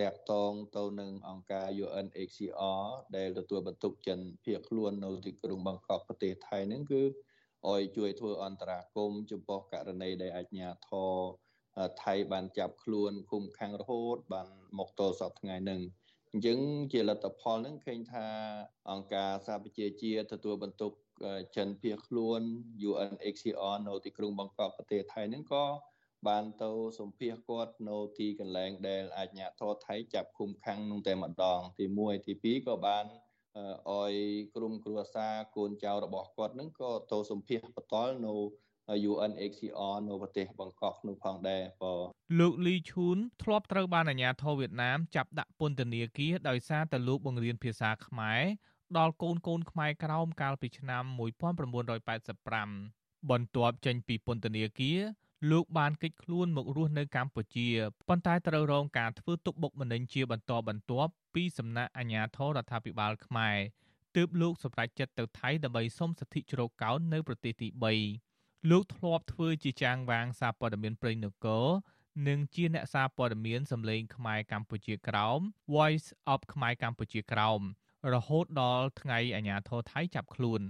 [0.00, 2.84] តាក់ទងទៅនឹងអង្គការ UNHCR
[3.16, 7.02] ដែលទទួលបន្ទុកចិនភៀសខ្លួននៅទីក្រុងបាងកកប្រទេសថៃនឹងគឺ
[7.68, 11.12] ឲ្យជួយធ្វើអន្តរាគមន៍ចំពោះករណីដែលអាជ្ញាធរ
[12.02, 15.80] ថៃបានចាប់ខ្លួនឃុំខាំងរហូតបានមកទល់សប្តាហ៍ថ្ងៃនឹង
[16.32, 16.58] អញ្ចឹង
[16.92, 18.26] ជាលទ្ធផលនឹងឃើញថា
[18.90, 20.92] អង្គការសហប្រជាជាតិទទួលបន្ទុក
[21.56, 22.40] ចិនភៀសខ្លួន
[22.88, 25.64] UNHCR នៅទីក្រុងបាងកកប្រទេសថៃនឹងក៏
[26.28, 33.06] បានទៅសម្ភាសគាត់នៅទីកន្លែងដែលអាជ្ញាធរថៃចាប់ឃុំខាំងនោះតែម្ដង ទី1ទី2ក៏បាន
[33.92, 34.12] អោយ
[34.54, 38.34] ក្រុមគ្រួសារកូនចៅរបស់គាត់នឹងក៏ទៅសម្ភាសបន្តនៅ
[39.10, 41.94] UNHCR នៅប្រទេសបង្កក់នោះផងដែរបើ
[42.38, 48.42] លោកលីឈូនធ្លាប់ត្រូវបានអាជ្ញាធរវៀតណាមចាប់ដាក់ពន្ធនាគារដោយសារតែលោកបង្រៀនភាសាខ្មែរ
[48.98, 51.04] ដល់កូនកូនខ្មែរក្រោមកាលពីឆ្នាំ
[51.96, 55.00] 1985បន្ទាប់ចេញពីពន្ធនាគារ
[55.50, 57.68] លោកបានគេចខ្លួនមករស់នៅកម្ពុជា
[58.08, 63.56] ប៉ុន្តែត្រូវរងការធ្វើទុកបុកម្នេញជាបន្តបន្ទាប់ពីសំណាក់អាជ្ញាធររដ្ឋាភិបាលខ្មែរ
[64.16, 68.25] ទើបលោកសម្រេចចិត្តទៅថៃដើម្បីសុំសិទ្ធិជ្រកកោននៅប្រទេសទី3
[68.70, 71.66] លោកធ្លាប់ធ្វើជាចាងវាងសារព័ត៌មានព្រៃនគរ
[72.28, 75.38] និងជាអ្នកសារព័ត៌មានសម្លេងខ្មែរកម្ពុជាក្រោម
[75.74, 77.60] Voice of ខ្មែរកម្ពុជាក្រោម
[78.14, 80.60] រហូតដល់ថ្ងៃអាជ្ញាធរថៃចាប់ខ្លួន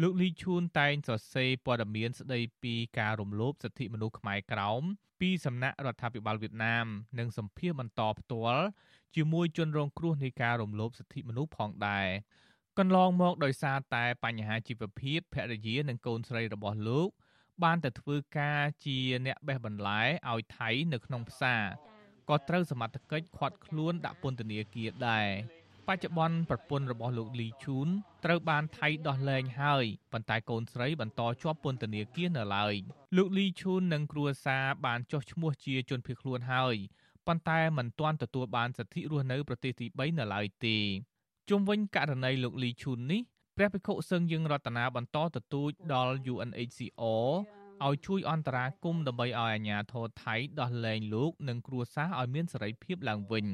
[0.00, 4.82] លោកលីឈួនតែងសរសេរព័ត៌មានស្ដីពីការរំលោភសិទ្ធិមនុស្សខ្មែរក្រោម
[5.20, 6.86] ពីសំណាក់រដ្ឋាភិបាលវៀតណាម
[7.18, 8.64] និងសម្ភារបន្តផ្ទាល់
[9.16, 12.08] ជាមួយជនរងគ្រោះនៃការរំលោភសិទ្ធិមនុស្សផងដែរ
[12.78, 17.10] កន្លងមកដោយសារតែបញ្ហាជីវភាពភរិយានិងកូនស្រីរបស់លោក
[17.64, 21.62] បានទៅធ្វើការជាអ្នកបេះបន្លែឲ្យថៃនៅក្នុងផ្សារ
[22.28, 25.28] ក៏ត្រូវសមត្ថកិច្ចឃាត់ខ្លួនដាក់ពន្ធនាគារដែរ
[25.88, 27.88] បច្ចុប្បន្នប្រពន្ធរបស់លោកលីឈូន
[28.24, 32.74] ត្រូវបានថៃដោះលែងហើយប៉ុន្តែកូនស្រីបន្តជាប់ពន្ធនាគារនៅឡើយ
[33.16, 36.76] លោកលីឈូននិងគ្រួសារបានចុះឈ្មោះជាជនភៀសខ្លួនហើយ
[37.26, 40.76] ប៉ុន្តែមិនទាន់ទទួលបានសិទ្ធិរស់នៅប្រទេសទី3នៅឡើយទេ
[41.48, 43.22] ជុំវិញករណីលោកលីឈូននេះ
[43.58, 47.28] ព្រះភិក្ខុសឹងយើងរតនាបន្តទទូចដល់ UNHCR
[47.86, 53.46] ឲ្យជួយអន្តរាគមន៍ដើម្បីឲ្យអាជ្ញាធរថៃដោះលែងលោកនិងគ្រួសារឲ្យមានសេរីភាពឡើងវិញ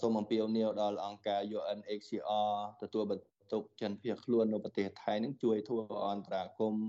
[0.00, 6.84] សូមអំពាវនាវដល់អង្គការ UNHCR ទទួលបន្ទុកជនភៀសខ្លួននៅប្រទេសថៃនឹងជួយធ្វើអន្តរាគមន៍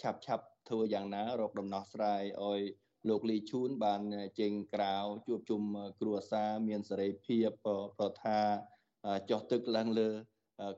[0.00, 2.60] ឆាប់ឆាប់ធ្វើយ៉ាងណារកដំណោះស្រាយឲ្យ
[3.08, 4.02] លោកលីឈូនបាន
[4.40, 4.94] ចេញក្រៅ
[5.26, 5.62] ជួបជុំ
[6.00, 7.48] គ្រួសារមានសេរីភាព
[7.98, 8.38] ប្រថា
[9.30, 10.10] ចុះទឹកឡើងលើ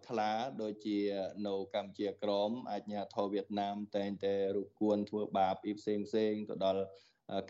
[0.08, 0.30] ខ្លា
[0.62, 0.98] ដូចជា
[1.46, 6.82] នៅកម្ពុជាក្រមអាជ្ញាធរវៀតណាមតែងតែរកគួនធ្វើបាបអ៊ីផ្សេងផ្សេងទៅដល់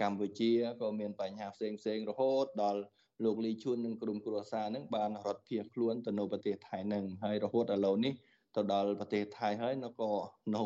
[0.03, 2.81] កម្ពុជាក៏មានបញ្ហាផ្សេងផ្សេងរហូតដល់
[3.25, 8.15] លោកលីឈួននិងក្រុមគ្រួសារនឹងបានរត់ភៀសខ្លួនទៅនៅប្រទេសថៃនឹងហើយរហូតដល់ឡូវនេះ
[8.57, 10.13] ទៅដល់ប្រទេសថៃហើយនៅក៏
[10.57, 10.65] នៅ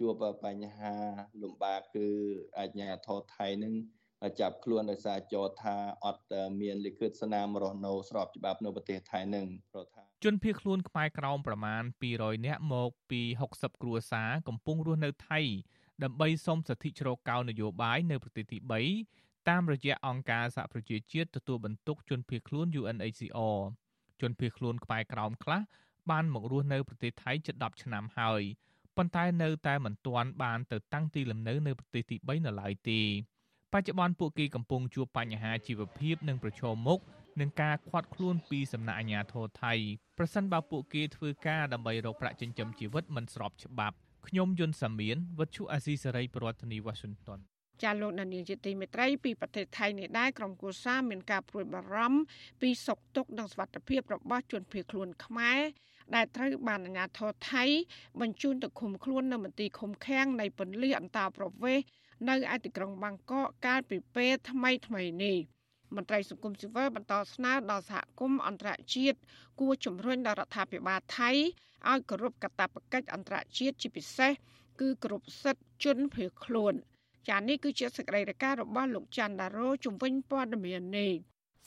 [0.00, 0.94] ជួបបញ្ហា
[1.42, 2.06] លំបាកគឺ
[2.58, 3.74] អាជ្ញាធរថៃនឹង
[4.40, 6.22] ចាប់ខ្លួនដោយសារចោទថាអត់
[6.60, 11.82] មានលិខិតស្នាមរស់នៅស្របច្បាប់នៅប្រទេសថៃនឹងព្រោះថា ជនភៀសខ្លួនខ្មែរក្រោមប្រមាណ
[12.14, 15.40] 200នាក់មកពី60គ្រួសារកំពុងរស់នៅថៃ
[16.02, 18.58] ដើម្បីសុំសិទ្ធិជ្រកកោននយោបាយនៅប្រទេសទី
[19.02, 23.58] 3តាមរយៈអង្គការសហប្រជាជាតិទទួលបន្ទុកជនភៀសខ្លួន UNHCR
[24.20, 25.62] ជនភៀសខ្លួនខ្មែរក្រោមខ្លះ
[26.10, 28.42] បានមករស់នៅប្រទេសថៃជិត10ឆ្នាំហើយ
[28.96, 33.00] ប៉ុន្តែនៅតែមិនទាន់បានទៅតាំងទីលំនៅនៅប្រទេសទី3នៅឡើយទេ
[33.72, 37.00] បច្ចុប្បន្នពួកគេកំពុងជួបបញ្ហាជីវភាពនិងប្រឈមមុខ
[37.40, 39.72] នឹងការឃាត់ខ្លួនពីសំណាក់អាជ្ញាធរថៃ
[40.22, 43.96] ប្រសិនបើពួកគេធ្វើការដើម្បីរកប្រាក់ចិញ្ចឹមជីវិតមិនស្របច្បាប់
[44.28, 47.38] ខ្ញុំយុនសាមៀនវັດឈូអាស៊ីសេរីប្រធានាធិបតី Washington
[47.82, 52.20] ចាលោកនានីជាទីមេត្រីពីប្រទេសថៃនេះដែរក្រុមគូសាមានការព្រួយបារម្ភ
[52.60, 55.60] ពីសុខទុក្ខនិងសុខភាពរបស់ជនភៀសខ្លួនខ្មែរ
[56.14, 57.64] ដែលត្រូវបានអាជ្ញាធរថៃ
[58.20, 61.86] បញ្ជូនទៅឃុំខ្លួននៅមន្ទីរឃុំឃាំងនៃពន្លឺអន្តរប្រវេសន៍
[62.28, 65.38] នៅឯទីក្រុងបាងកកកាលពីពេលថ្មីថ្មីនេះ
[65.96, 69.18] មន្ត្រីសង្គមស៊ីវិលបន្តស្នើដល់សហគមន៍អន្តរជាតិ
[69.60, 71.30] គួរជំរុញដល់រដ្ឋាភិបាលថៃ
[71.90, 74.32] ឲ្យគោរពកាតព្វកិច្ចអន្តរជាតិជាពិសេស
[74.80, 76.74] គឺគោរពសិទ្ធិជនភៀសខ្លួន
[77.28, 81.12] ចា៎នេះគឺជាសេចក្តីរាយការណ៍របស់លោកច័ន្ទដារោជំវិញព័ត៌មាននេះ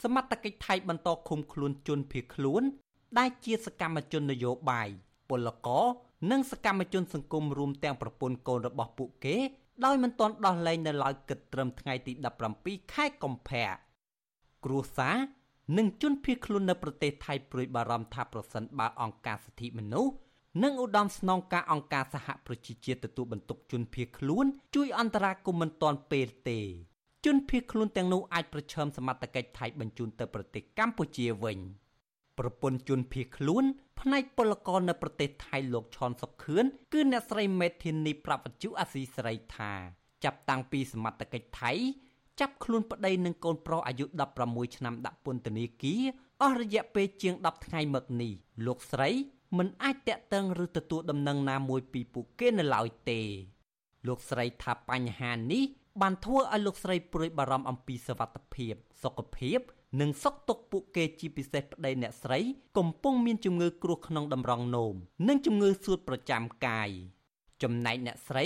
[0.04, 2.64] សមត្ថកិច្ចថៃបន្តឃុំខ្លួនជនភៀសខ្លួន
[3.20, 4.90] ដែលជាសកម្មជននយោបាយ
[5.30, 5.86] ពលករ
[6.32, 9.36] និងសកម្មជនសង្គមរួមទាំងប្រពន្ធកូនរបស់ពួកគេ
[9.86, 12.12] ដោយមិនទាន់ដោះលែងនៅឡើយគិតត្រឹមថ្ងៃទី
[12.54, 13.68] 17ខែកុម្ភៈ
[14.66, 15.18] គ្រួសារ
[15.78, 20.14] និងជនភៀសខ្លួននៅប្រទេសថៃព្រួយបារម្ភថាប្រសិនបើអង្គការសិទ្ធិមនុស្ស
[20.64, 24.46] និងឧត្តមស្នងការអង្គការសហប្រជាជាតិទទួលបន្ទុកជនភៀសខ្លួន
[24.76, 26.60] ជួយអន្តរាគមន៍មិនទាន់ពេលទេ
[27.26, 31.60] ជនភៀសខ្លួនទាំងនោះអាចប្រឈមសមត្ថកិច្ចថៃបញ្ជូនទៅប្រទេសកម្ពុជាវិញ។
[32.40, 33.64] ប្រពន្ធជនភៀសខ្លួន
[34.00, 39.72] ផ្នែកពលករនៅប្រទេសថៃលោកឈុនសុខឿនគឺអ្នកស្រីមេធានីប្រាប់វិទ្យុអាស៊ីសេរីថា
[40.24, 41.72] ចាប់តាំងពីសមត្ថកិច្ចថៃ
[42.40, 44.06] ចាប់ខ្លួនប្តីនិងកូនប្រុសអាយុ
[44.42, 46.02] 16ឆ្នាំដាក់ពន្ធនាគារ
[46.42, 48.32] អស់រយៈពេលជាង10ថ្ងៃមកនេះ
[48.66, 49.10] លោកស្រី
[49.58, 53.22] មិនអាចតាក់ទងឬទទួលដំណឹងណាមួយពីពួកគេនៅឡើយទេ
[54.08, 55.64] លោកស្រីថាបញ្ហានេះ
[56.02, 59.60] បានធ្វើឲ្យលោកស្រីព្រួយបារម្ភអំពីសុវត្ថិភាពសុខភាព
[60.02, 62.40] និងសុខទុក្ខពួកគេជាពិសេសប្តីអ្នកស្រី
[62.78, 64.96] កំពុងមានជំងឺគ្រោះក្នុងតម្រងនោម
[65.28, 66.90] និងជំងឺសួតប្រចាំកាយ
[67.64, 68.46] ចំណែកអ្នកស្រី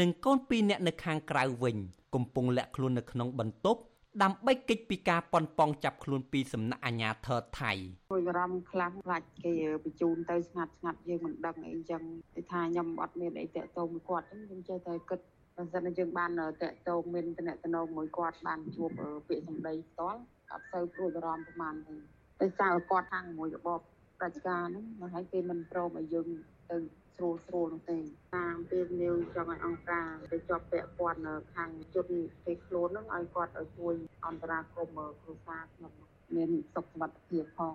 [0.00, 1.76] និងកូនពីរនាក់នៅខាងក្រៅវិញ
[2.14, 3.80] កំពុងលាក់ខ្លួននៅក្នុងបន្ទប់
[4.22, 7.72] ដើម្បីគេចពីការប៉ុនប៉ងចាប់ខ្លួនពីសំណាក់អាជ្ញាធរថៃ
[8.10, 9.52] ព្រួយបារម្ភខ្លាំងខ្លាចគេ
[9.84, 12.02] បញ្ជូនទៅស្ងាត់ស្ងាត់យើងមិនដឹងអីចឹង
[12.34, 15.20] គេថាខ្ញុំអត់មានអីតាក់ទងមួយគាត់ចឹងខ្ញុំចេះតែគិត
[15.56, 16.30] បើសិនជាយើងបាន
[16.62, 18.90] តាក់ទងមានតំណែងមួយគាត់បានជួប
[19.28, 20.20] ពាក្យសម្ដីផ្ទាល់
[20.52, 21.94] អត់សូវព្រួយបារម្ភប្រហែលទេ
[22.40, 23.80] ដោយសារគាត់ខាងមួយរបប
[24.18, 26.26] ប្រជាការហ្នឹងមកឲ្យគេមិនព្រមឲ្យយើង
[26.70, 26.76] ទៅ
[27.16, 27.98] ស្រួលស្រួលនោះទេ
[28.36, 31.20] តាមពេលនាវចង់ឲ្យអង្គការទៅជាប់ពាក់ព័ន្ធ
[31.54, 32.06] ខាងជន
[32.44, 33.94] គេខ្លួនហ្នឹងឲ្យគាត់ឲ្យជួយ
[34.26, 34.62] អន្តរាគ
[34.96, 35.92] មន៍គ្រួសារខ្ញុំ
[36.34, 37.74] មានសុខសុវត្ថិភាពផង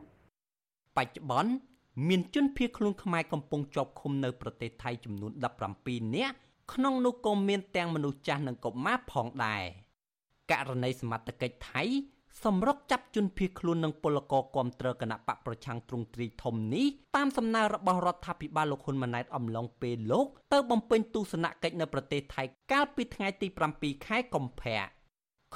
[0.98, 1.52] បច្ចុប្បន្ន
[2.10, 5.32] មានជនភៀសខ្លួនខ្មែរកំពុងជាប់ឃុំនៅប្រទេសថៃចំនួន
[5.74, 6.36] 17នាក់
[6.74, 9.64] ក្នុងនោះក៏មានទាំងមនុស្សចាស់និងកុមារផងដែរ
[10.52, 11.84] ករណីសមត្ថកិច្ចថៃ
[12.44, 24.82] សម្រុកចាប់ជនភៀសខ្លួននិងពលករគាំទ្រគណៈបកប្រឆាំងទ្រង់ទ្រីធំនេះតាមសំណើរបស់រដ្ឋាភិបាលលោកហ៊ុនម៉ាណែតអំឡុងពេលលោកទៅបំពេញទស្សនកិច្ចនៅប្រទេសថៃកាលពីថ្ងៃទី7ខែកុម្ភៈ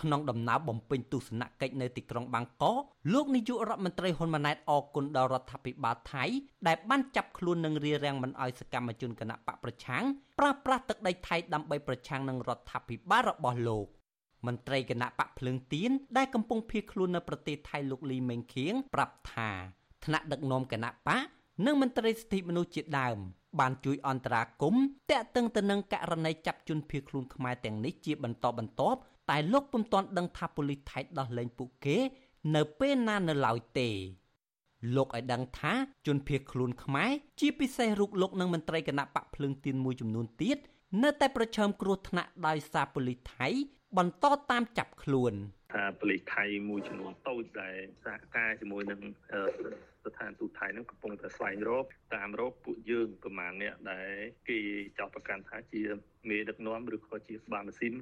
[0.02, 2.82] ក្នុងដំណើរបំពេញទស្សនកិច្ចនៅទីក្រុងបាងកក
[3.14, 6.24] លោកនាយករដ្ឋមន្ត្រីហ៊ុនម៉ាណែតអគុណដល់រដ្ឋាភិបាលថៃ
[6.68, 10.04] ដែលបានចាប់ខ្លួននិងរារាំងមិនឲ្យសកម្មជនគណៈបកប្រឆាំង
[10.40, 13.88] ប្រើប្រាស់ទឹកដីថៃដើម្បីប្រឆាំងនឹងរដ្ឋាភិបាលរបស់លោក
[14.48, 19.50] មន្ត្រីគណៈបកភ្លើងទៀនដែលកំពុងភៀសខ្លួននៅប្រទេសថៃលោកលីមេងខៀងប្រាប់ថា
[20.06, 21.22] ថ្នាក់ដឹកនាំគណៈបក
[21.66, 23.18] និងមន្ត្រីសិទ្ធិមនុស្សជាដើម
[23.60, 31.98] បានជួយអន្តរាគមន៍តាក់ទងទៅនឹងករណីចាប់ជនភៀសខ្លួនខ្មែរទាំងនេះជាបន្តបន្ទាប់តែលោកពុំទាន់ដឹងថាប៉ូលីសថៃដោះលែងពួកគេ
[32.56, 33.90] នៅពេលណានៅឡើយទេ
[34.96, 35.74] លោកឲ្យដឹងថា
[36.08, 40.58] ជនភៀសខ្លួនខ្មែរជាពិសេសរូបលោកនិងមន្ត្រីគណៈបកភ្លើងទៀនមួយចំនួនទៀត
[41.04, 43.48] នៅតែប្រឈមគ្រោះថ្នាក់ដោយសារប៉ូលីសថៃ
[43.98, 45.34] បន្តតាមចាប់ខ្លួន
[45.74, 49.02] ថាប៉ូលីសថៃមួយចំនួនតូចដែលសហការជាមួយនឹង
[50.04, 54.10] ស្ថានទូតថៃនឹងកំពុងតែស្វែងរកតាមរកពួកយើងប្រមាណអ្នកដែល
[54.50, 54.60] គេ
[54.98, 55.84] ចោទប្រកាន់ថាជា
[56.30, 57.94] មេដឹកនាំឬក៏ជាស្បាម៉ាស៊ីន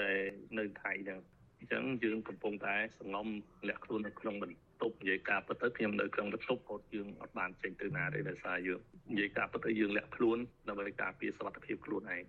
[0.00, 0.18] ដែល
[0.58, 1.18] នៅថៃហ្នឹង
[1.58, 3.28] អញ្ចឹងយើងកំពុងតែសងំ
[3.68, 8.80] លាក់ខ្លួននៅក្នុងបន្ទប់និយាយការពិតទៅខ្ញុំនៅក្នុងបន្ទប់គាត់យើងអត់បានចេញទៅណាទេដោយសារយើង
[9.12, 12.24] និយាយការពិតទៅយើងលាក់ខ្លួនដើម្បីការពារសុខភាពខ្លួនឯង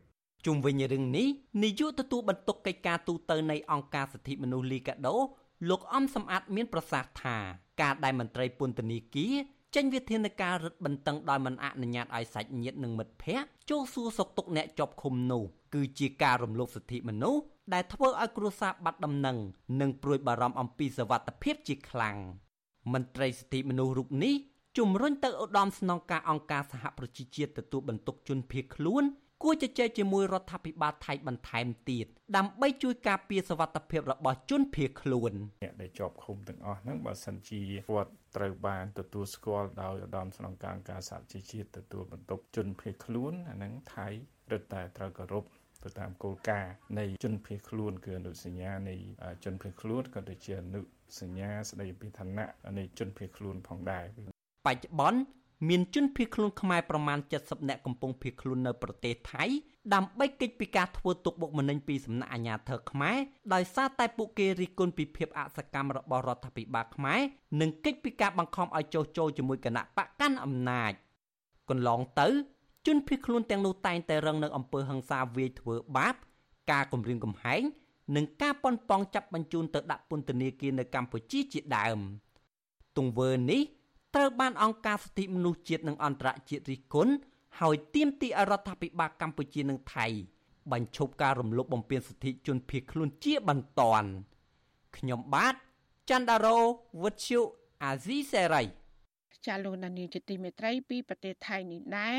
[0.45, 1.27] ជុំវិញរឿងនេះ
[1.63, 5.15] នាយកទទួលបន្ទុកកិច្ចការទូតនៃអង្គការសិទ្ធិមនុស្សលីកាដូ
[5.69, 7.37] លោកអំសំអាតមានប្រសាសន៍ថា
[7.81, 9.35] ការដែលមន្ត្រីពន្ធនាគារ
[9.75, 17.41] ចេញវិធានការរឹតបន្តឹងដោយមិនអនុញ្ញាតឲ្យសាច់ញាតិនិងមិត្តភ័ក្តិចូលសួរសុខទុក្ខអ្នកជាប់ឃុំនោះគឺជាការរំលោភសិទ្ធិមនុស្ស
[17.73, 19.37] ដែលធ្វើឲ្យគ្រួសារបាត់ដំណឹង
[19.81, 22.17] និងព្រួយបារម្ភអំពីសវត្ថិភាពជាខ្លាំង
[22.93, 24.35] មន្ត្រីសិទ្ធិមនុស្សរូបនេះ
[24.77, 29.03] ជំរុញទៅឧត្តមស្នងការអង្គការសហប្រជាជាតិទទួលបន្ទុកជនភៀសខ្លួន
[29.43, 32.05] គួរជជែកជាមួយរដ្ឋាភិបាលថៃបន្ថែមទៀត
[32.37, 44.07] ដើម្បីជួយការពារសវត្ថិភាពរបស់ជនភៀសខ្លួនអ្នកដែលជាប់ឃុំទាំងអស់ហ្នឹងបើសិនជាគាត់ត្រូវបានទទួលស្គាល់ដោយឧត្តមស្នងការអង្គការសហជីវជាតិទទួលបន្ទុកជនភៀសខ្លួនអាហ្នឹងថៃ
[44.51, 45.45] រឹតតែត្រូវគោរព
[45.83, 48.95] ទៅតាមគោលការណ៍នៃជនភៀសខ្លួនគឺអនុសញ្ញានៃ
[49.45, 50.81] ជនភៀសខ្លួនក៏ដូចជាអនុ
[51.19, 54.05] សញ្ញាស្តីពីឋានៈនៃជនភៀសខ្លួនផងដែរ
[54.67, 55.19] បច្ចុប្បន្ន
[55.69, 59.43] មានជនភៀសខ្លួនខ្មែរប្រមាណ70នាក់កំពុងភៀសខ្លួននៅប្រទេសថៃ
[59.93, 63.17] ដើម្បីគេចពីការធ្វើទុកបុកម្នេញពីសំណាក់អាជ្ញាធរខ្មែរ
[63.53, 67.21] ដោយសារតែពួកគេរិះគន់ពីភាពអសកម្មរបស់រដ្ឋាភិបាលខ្មែរ
[67.61, 70.91] និងគេចពីការបង្ខំឲ្យចុះចូលជាមួយគណៈបកកាន់អំណាច
[71.69, 72.27] កន្លងទៅ
[72.87, 76.15] ជនភៀសខ្លួនទាំងនោះតែងតែរងនៅអំពើហិង្សាវាយធ្វើបាប
[76.71, 77.61] ការគំរាមកំហែង
[78.15, 81.99] និងការប៉ុនប៉ងចាប់បញ្ជូនទៅដាក់ពន្ធនាគារនៅកម្ពុជាជាដើម
[82.97, 83.61] ទង្វើនេះ
[84.15, 87.13] ត្រូវបានអង្គការសិទ្ធិមនុស្សជាតិនិងអន្តរជាតិរិះគន់
[87.59, 90.07] ហើយទាមទារឲ្យរដ្ឋាភិបាលកម្ពុជានិងថៃ
[90.71, 94.09] បញ្ឈប់ការរំលោភបំពានសិទ្ធិជនភៀសខ្លួនជាបន្ទាន់
[94.97, 95.55] ខ្ញុំបាទ
[96.09, 96.57] ចន្ទដារោ
[97.01, 97.39] វុទ្ធុ
[97.83, 98.63] អាស៊ីសេរី
[99.47, 102.17] ចាលោកនានីជាទីមេត្រីពីប្រទេសថៃនេះដែរ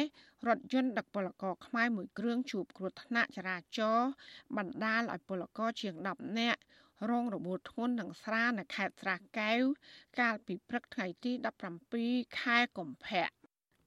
[0.48, 4.10] រថយន្តដឹកពលករខ្មែរមួយគ្រឿងជួបគ្រោះថ្នាក់ចរាចរណ៍
[4.56, 6.60] បណ្ដាលឲ្យពលករជាង10នាក់
[7.10, 9.62] រងរបួសធ្ងន់និងស្រានៅខេត្តស្រះកែវ
[10.20, 11.32] កាលពីព្រឹកថ្ងៃទី
[11.84, 13.26] 17ខែកុម្ភៈ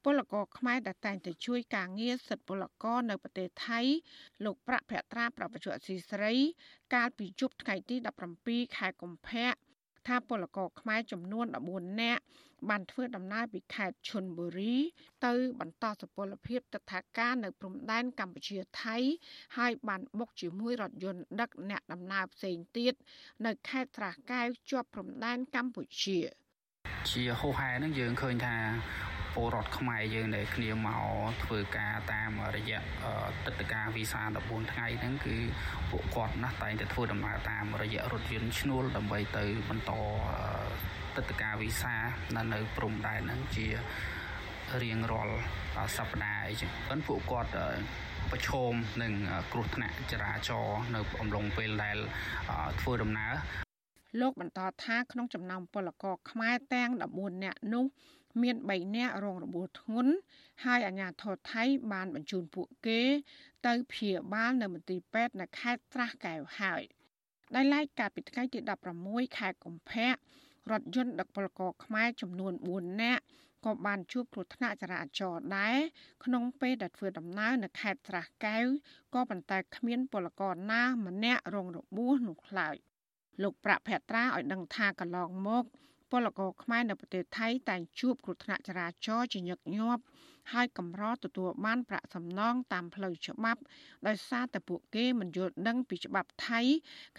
[0.04, 3.80] ពលករខ្មែរដែលតែងតែជួយការងារសិទ្ធិពលករនៅប្រទេសថៃ
[4.46, 6.34] លោកប្រាក់ភត្រាប្រពន្ធអសីស្រី
[6.96, 7.96] កាលពីជប់ថ្ងៃទី
[8.38, 9.65] 17ខែកុម្ភៈ
[10.08, 12.24] ថាពលករខ្មែរចំនួន14នាក់
[12.70, 14.76] បានធ្វើដំណើរពីខេត្តឈុនបុរី
[15.26, 18.98] ទៅ បន្តសុពលភាពទស្សនការនៅព្រំដែនកម្ពុជាថៃ
[19.58, 22.94] ហើយបានបុកជាមួយរថយន្តដឹកអ្នកដំណើរផ្សេងទៀត
[23.46, 26.20] នៅខេត្តត្រាស់កែវជាប់ព្រំដែនកម្ពុជា
[27.12, 28.56] ជាហូហែនឹងយើងឃើញថា
[29.36, 32.80] ពលរដ្ឋខ្មែរយើងដែលគ្នាមកធ្វើការតាមរយៈ
[33.46, 35.38] ទឹកតការវីសា14ថ្ងៃហ្នឹងគឺ
[35.92, 39.92] ពួកគាត់ណាស់តែងតែធ្វើដំណើរតាមរយៈរថយន្តឈ្នួលដើម្បីទៅបន្ត
[41.16, 41.96] ទឹកតការវីសា
[42.36, 43.68] នៅនៅព្រំដែនហ្នឹងជា
[44.84, 45.36] រៀងរាល់
[45.98, 47.52] សប្តាហ៍អីចឹងប៉ុន្តែពួកគាត់
[48.32, 49.14] ប្រឈមនឹង
[49.52, 51.98] គ្រោះថ្នាក់ចរាចរណ៍នៅអំឡុងពេលដែល
[52.82, 53.34] ធ្វើដំណើរ
[54.22, 57.86] លោកបន្តថាក្នុងចំណោមពលករខ្មែរទាំង14នាក់នោះ
[58.42, 60.14] មាន3នាក់រងរបួសធ្ងន់
[60.66, 63.02] ហើយអាជ្ញាធរថៃបានបញ្ជូនពួកគេ
[63.68, 66.82] ទៅព្យាបាលនៅមន្ទីរពេទ្យនៅខេត្តត្រាស់កែវហើយ
[67.56, 68.60] ដោយឡែកកាលពីថ្ងៃទី
[69.00, 70.10] 16ខែកុម្ភៈ
[70.72, 73.24] រថយន្តដឹកពលករខ្មែរចំនួន4នាក់
[73.66, 75.78] ក៏បានជួបគ្រោះថ្នាក់ចរាចរណ៍ដែរ
[76.24, 78.66] ក្នុងពេលដែលធ្វើដំណើរនៅខេត្តត្រាស់កែវ
[79.14, 82.76] ក៏ប៉ុន្តែគ្មានពលករណាម្នាក់រងរបួសនោះឡើយ
[83.44, 85.64] លោកប្រាក់ភត្រាឲ្យដឹងថាកន្លងមក
[86.16, 90.04] ពលករខ្មែរនៅប្រទេសថៃតែងជួបគ្រោះថ្នាក់ចរាចរណ៍ជាញឹកញាប់
[90.54, 93.62] ហើយកម្រទទួលបានប្រាក់សំណងតាមផ្លូវច្បាប់
[94.08, 96.62] ដោយសារតែពួកគេមិនយល់ដឹងពីច្បាប់ថៃ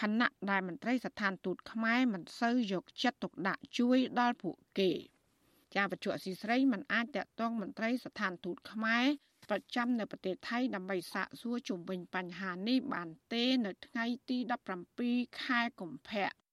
[0.00, 4.90] ខណៈដែលមន្ត្រីស្ថានទូតខ្មែរមិនសូវយកចិត្តទុកដាក់ជួយដល់ពួកគេ
[5.74, 9.06] ចាបច្ចុប្បន្នស៊ីស្រីមិនអាចតាក់ទងមន្ត្រីស្ថានទូតខ្មែរ
[9.50, 14.38] ប្រចាំនៅប្រទេសថៃដើម្បីសាកសួរជុំវិញបញ្ហានេះបានទេនៅថ្ងៃទី
[14.92, 16.45] 17ខែកុម្ភៈ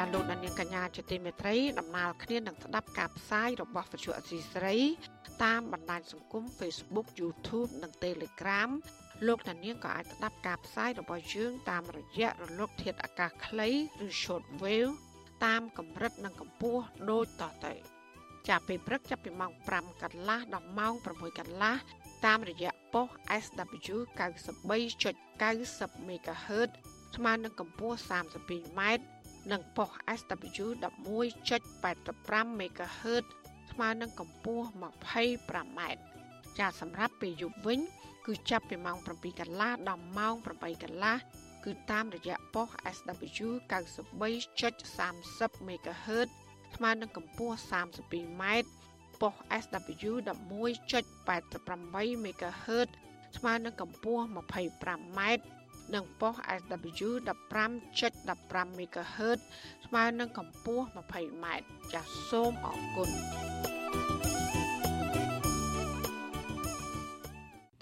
[0.00, 4.76] ចាលោកដានៀងកញ្ញាជាទីមេត្រីដំណើរគ្នានឹងស្ដាប់ការផ្សាយរបស់វិទ្យុអសីស្រី
[5.44, 8.70] តាមបណ្ដាញសង្គម Facebook YouTube និង Telegram
[9.26, 13.68] លោកតានាងក៏អាចស្ដាប់ការផ្សាយរបស់យើងតាមរយៈរលក ធាតុអាកាសខ្លី
[14.06, 14.92] ឬ short wave
[15.44, 17.72] តាមកម្រិតនិងកម្ពស់ដូចតទៅ
[18.48, 21.76] ចាប់ពេលព្រឹកចាប់ពីម៉ោង5កន្លះដល់ម៉ោង6កន្លះ
[22.26, 23.08] តាមរយៈប៉ុស
[23.42, 23.96] SW
[24.78, 26.70] 93.90 MHz
[27.16, 28.80] ស្មើនឹងកម្ពស់ 32m
[29.52, 30.66] និងប៉ុស SW
[31.32, 33.24] 11.85 MHz
[33.70, 35.80] ស្មើនឹងកម្ពស់ 25m
[36.58, 37.80] ចាសម្រាប់ពេលយប់វិញ
[38.26, 41.16] គឺចាប់ពីម៉ោង7កន្លះដល់ម៉ោង8កន្លះ
[41.64, 46.28] គឺតាមរយៈប៉ុស SW 93.30 MHz
[46.76, 48.42] ស្មើនឹងកម្ពស់ 32m
[49.20, 52.88] ប៉ុស SW 11.88 MHz
[53.36, 55.20] ស្មើនឹងកម្ពស់ 25m
[55.94, 57.10] និងប៉ុស SW
[57.72, 59.38] 15.15 MHz
[59.86, 61.46] ស្មើនឹងកម្ពស់ 20m
[61.92, 63.10] ចាសសូមអរគុណ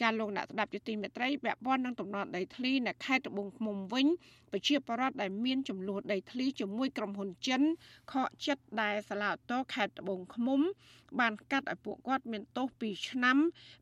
[0.01, 4.07] ចាលោកអ្នកស្ដាប់យុតិមេត្រីពាក់ព័ន្ធនឹងតំណនដីធ្លីនៅខេត្តត្បូងឃ្មុំវិញ
[4.53, 7.62] ប្រជាពលរដ្ឋដែលមានចំនួនដីធ្លីជាមួយក្រុមហ៊ុនចិន
[8.12, 10.61] ខកចិត្តដែលសាឡាតូខេត្តត្បូងឃ្មុំ
[11.20, 13.37] បានកាត់ឲ្យពួកគាត់មានទោស2ឆ្នាំ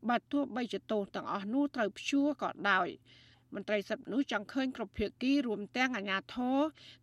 [0.09, 2.87] បើទោះបីជាទោសទាំងអស់នោះត្រូវព្យួរក៏ដោយ
[3.55, 6.59] មន្ត្រីសិទ្ធិមនុស្សចង់ឃើញគ្រប់ភាគីរួមទាំងអាជ្ញាធរ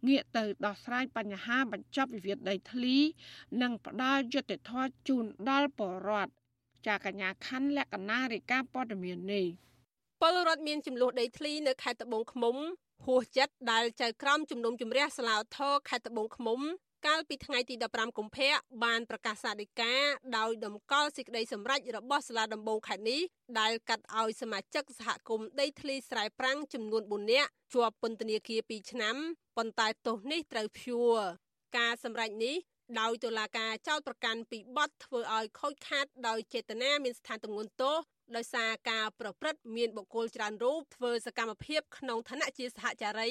[0.08, 2.96] ងាកទៅដោះស្រាយបញ្ហាបញ្ចប់វិវាទដីធ្លី
[3.62, 6.32] និងផ្ដល់យុត្តិធម៌ជូនដល់ប្រជាពលរដ្ឋ
[6.86, 9.46] ចាកញ្ញាខណ្ឌលក្ខណៈរាយការណ៍ព័ត៌មាននេះ
[10.20, 12.56] ពលរដ្ឋមានចំនួនដីធ្លីនៅខេត្តត្បូងឃ្មុំ
[13.06, 16.60] ហួសចិត្តដែលចៅក្រមជំនុំជម្រះសាឡាវថរខេត្តត្បូងឃ្មុំ
[17.06, 18.50] កាលពីថ្ងៃទី15កុម្ភៈ
[18.84, 20.02] បានប្រកាសសាធិការ
[20.38, 23.20] ដោយតម្កល់សេចក្តីសម្រេចរបស់សាលាដំបងខេត្តនេះ
[23.60, 29.16] ដែលកាត់ឲ្យសមាជិកសហគមន៍ដីធ្លីស្រែប្រាំងចំនួន4នាក់ជាប់ពន្ធនាគារ2ឆ្នាំ
[29.56, 31.16] ប៉ុន្តែទោសនេះត្រូវព្យួរ
[31.78, 32.56] ការសម្រេចនេះ
[33.00, 37.96] ដោយតុលាការចោទប្រកាន់ពីបទធ្វើឲ្យខូចខាតដោយចេតនាមានស្ថានទម្ងន់ទោស
[38.36, 43.30] ដោយសារការប្រព្រឹត្តមានបុគ្គលច្រើនរូបធ្វើសកម្មភាពក្នុងឋានៈជាសហចារី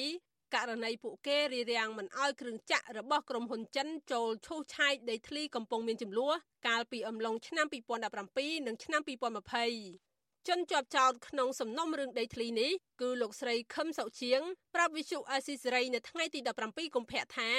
[0.54, 6.34] ករណីពួកគេរារាំងមិនអោយគ្រឿងចាក់របស់ក្រុមហ៊ុនចិនចូលឈូសឆាយដីធ្លីកំពុងមានចំនួន
[6.68, 7.66] កាលពីអំឡុងឆ្នាំ
[8.16, 14.40] 2017និងឆ្នាំ2020ជនជាប់ចោតក្នុងសំណុំរឿងដីធ្លីនេះគឺលោកស្រីខឹមសុជាង
[14.74, 17.50] ប្រាប់វិសុអាស៊ីសេរីនៅថ្ងៃទី17កុម្ភៈថា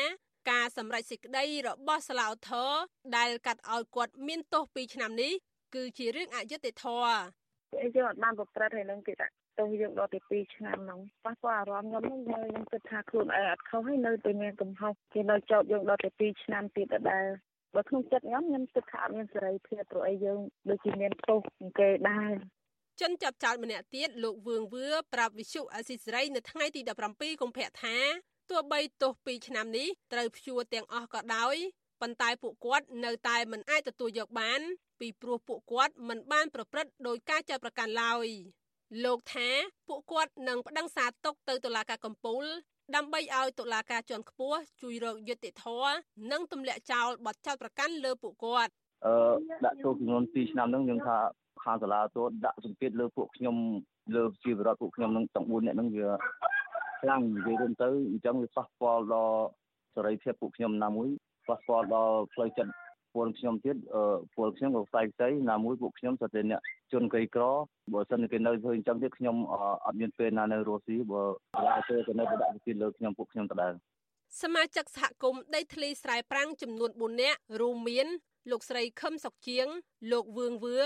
[0.51, 2.71] ការសម្រេចសេចក្តីរបស់សាឡាអូថរ
[3.17, 5.33] ដែលកាត់ឲ្យគាត់មានទោស2ឆ្នាំនេះ
[5.75, 7.17] គឺជារឿងអយុត្តិធម៌
[7.95, 17.25] យើងអត់បានប្រព្រឹត្តហើយនឹងគេដាក់ ទោសយើងដល់ទៅ2ឆ្នាំហ្នឹងប៉ះពាល់អារម្មណ៍ខ្ញុំហ្នឹងហើយខ្ញុំគិតថាខ្លួនឯងអត់ខុសហើយនៅតែមានកំហុសគេនៅចោទយើងដល់ទៅ2ឆ្នាំទៀតដដែល
[17.75, 21.39] បើក្នុងចិត្តខ្ញុំខ្ញុំគិតថាអត់មានសេរីភាពព្រោះអីយើងដូចជាមានទោស
[21.79, 22.31] គេដែរ
[23.01, 27.97] ជនចាប់ចោតម្នាក់ទៀតលោកវឿងវឿប្រាប់វិសុអសិសរីនៅថ្ងៃទី17កុម្ភៈថា
[28.49, 31.55] ទោះបីទោស2ឆ្នាំនេះត្រូវព្យួរទាំងអស់ក៏ដោយ
[32.01, 34.61] ប៉ុន្តែពួកគាត់នៅតែមិនអាចទទួលយកបាន
[34.99, 38.27] ពីព្រោះពួកគាត់មិនបានប្រព្រឹត្តដោយការចោទប្រកាន់ឡើយ
[39.05, 39.49] លោកថា
[39.87, 42.45] ពួកគាត់នឹងប្តឹងសារទុកទៅតុលាការកំពូល
[42.95, 45.93] ដើម្បីឲ្យតុលាការជាន់ខ្ពស់ជួយរកយុត្តិធម៌
[46.31, 48.71] និងទម្លាក់ចោលបទចោទប្រកាន់លើពួកគាត់
[49.05, 49.13] អឺ
[49.65, 51.17] ដាក់ទោសចំនួន2ឆ្នាំហ្នឹងយើងថា
[51.63, 53.55] ខាងសាលាទោសដាក់សម្ពាធលើពួកខ្ញុំ
[54.15, 56.09] លើជីវរដ្ឋពួកខ្ញុំនឹងទាំង4នាក់ហ្នឹងវា
[57.01, 59.41] ខ្លាំងនិយាយរួមទៅអញ្ចឹងវាប៉ះពាល់ដល់
[59.95, 61.07] សេរីភាពពួកខ្ញុំណាមួយ
[61.47, 62.71] ប៉ះពាល់ដល់ផ្លូវចិត្ត
[63.13, 63.75] ពលខ្ញុំទៀត
[64.35, 66.61] ពលខ្ញុំក៏ខ្សែខ្សែណាមួយពួកខ្ញុំស្ទើរតែអ្នក
[66.93, 67.43] ជនក្រីក្រ
[67.93, 69.35] បើសិនគេនៅធ្វើអញ្ចឹងទៀតខ្ញុំ
[69.85, 71.21] អត់មានពេលណានៅរស់ស៊ីបើ
[71.55, 73.73] សាលាទៅទៅនៅបដាក់វិធីលើខ្ញុំពួកខ្ញុំដដែល
[74.41, 78.07] សមាជិកសហគមន៍ដីធ្លីស្រែប្រាំងចំនួន4នាក់រួមមាន
[78.51, 79.67] លោកស្រីខឹមសុកជាង
[80.11, 80.77] លោកវឿងវឿ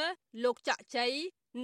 [0.43, 1.13] លោកចាក់ជ័យ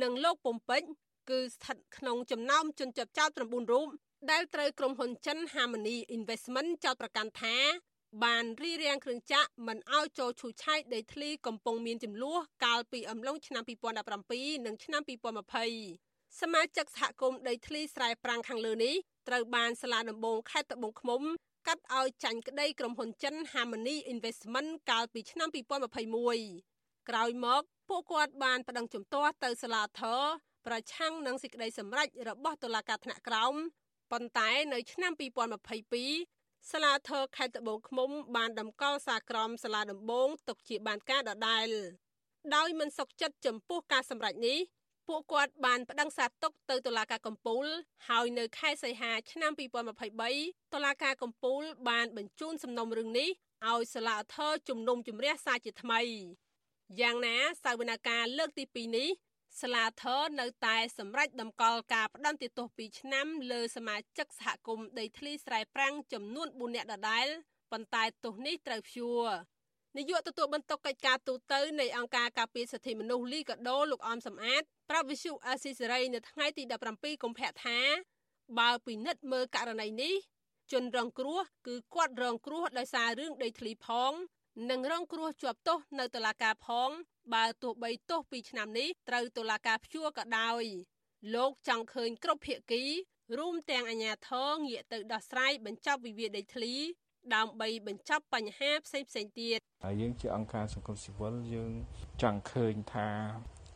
[0.01, 0.89] និងលោកពំពេជ្រ
[1.29, 3.87] គឺស្ថិតក្នុងចំណោមជនជាប់ចោត9រូប
[4.31, 7.55] ដែលត្រូវក្រុមហ៊ុនចិន Harmony Investment ចោទប្រកាន់ថា
[8.23, 13.63] បានរីរាំងគ្រឿងចាក់មិនឲ្យចូលឈូសឆាយដីធ្លីកំពុងមានចំនួនកាលពីអំឡុងឆ្នាំ
[14.09, 15.01] 2017និងឆ្នាំ
[15.69, 18.95] 2020សមាជិកសហគមន៍ដីធ្លីស្រែប្រាំងខាងលើនេះ
[19.27, 21.21] ត្រូវបានសាលាដំបងខេត្តត្បូងឃ្មុំ
[21.67, 25.49] កាត់ឲ្យចាញ់ក្តីក្រុមហ៊ុនចិន Harmony Investment កាលពីឆ្នាំ
[26.29, 30.21] 2021ក្រោយមកពួកគាត់បានប្តឹងជំទាស់ទៅសាលាធរ
[30.67, 33.55] ប្រឆាំងនឹងសេចក្តីសម្រេចរបស់តុលាការថ្នាក់ក្រោម
[34.11, 36.38] ប៉ុន្តែនៅឆ្នាំ2022
[36.71, 41.67] សាលាធរខេត្តត្បូងឃ្មុំបានតម្កល់សារក្រមសាលាដំបងទុកជាបានការដដែល
[42.55, 44.59] ដោយមិនសុខចិត្តចំពោះការសម្រេចនេះ
[45.07, 47.65] ពួកគាត់បានប្តឹងសារទុកទៅតុលាការកំពូល
[48.09, 49.51] ហើយនៅខែសីហាឆ្នាំ
[50.13, 53.29] 2023តុលាការកំពូលបានបញ្ជូនសំណុំរឿងនេះ
[53.69, 56.01] ឲ្យសាលាធរជំនុំជម្រះសារជាថ្មី
[57.01, 59.09] យ៉ាងណាសវនកម្មលើកទី2នេះ
[59.61, 67.27] សាលាធរនៅតែសម្រេចតម្កល់ការផ្តន្ទាទោស2ឆ្នាំលើសមាជិកសហគមន៍ដីធ្លីស្រែប្រាំងចំនួន4នាក់ដដែល
[67.71, 69.27] ប៉ុន្តែទោសនេះត្រូវព្យួរ
[69.97, 77.79] នាយកទទួលបន្ទុកកិច្ចការទូតនៃអង្គការការពារសិទ្ធិមនុស្សលីកាដូលោកអមសំអាតប្រាប់វិសុអាស៊ីសេរីនៅថ្ងៃទី17កុម្ភៈថា
[78.59, 80.15] បើពិនិត្យមើលករណីនេះ
[80.71, 84.13] ជនរងគ្រោះគឺគាត់រងគ្រោះដោយសាររឿងដីធ្លីផង
[84.69, 86.89] និងរងគ្រោះជាប់ទោសនៅតុលាការផង
[87.33, 90.63] បើទោះបីទោស2ឆ្នាំនេះត្រូវតុលាការព្យួរក៏ដោយ
[91.35, 92.83] លោកចង់ឃើញគ្រប់ភាគី
[93.37, 96.75] រួមទាំងអាជ្ញាធរងាកទៅដោះស្រាយបញ្ចប់វិវាទដីធ្លី
[97.35, 101.71] ដើម្បីបញ្ចប់បញ្ហាផ្សេងផ្សេងទៀតហើយយើងជាអង្គការសង្គមស៊ីវិលយើង
[102.21, 103.07] ចង់ឃើញថា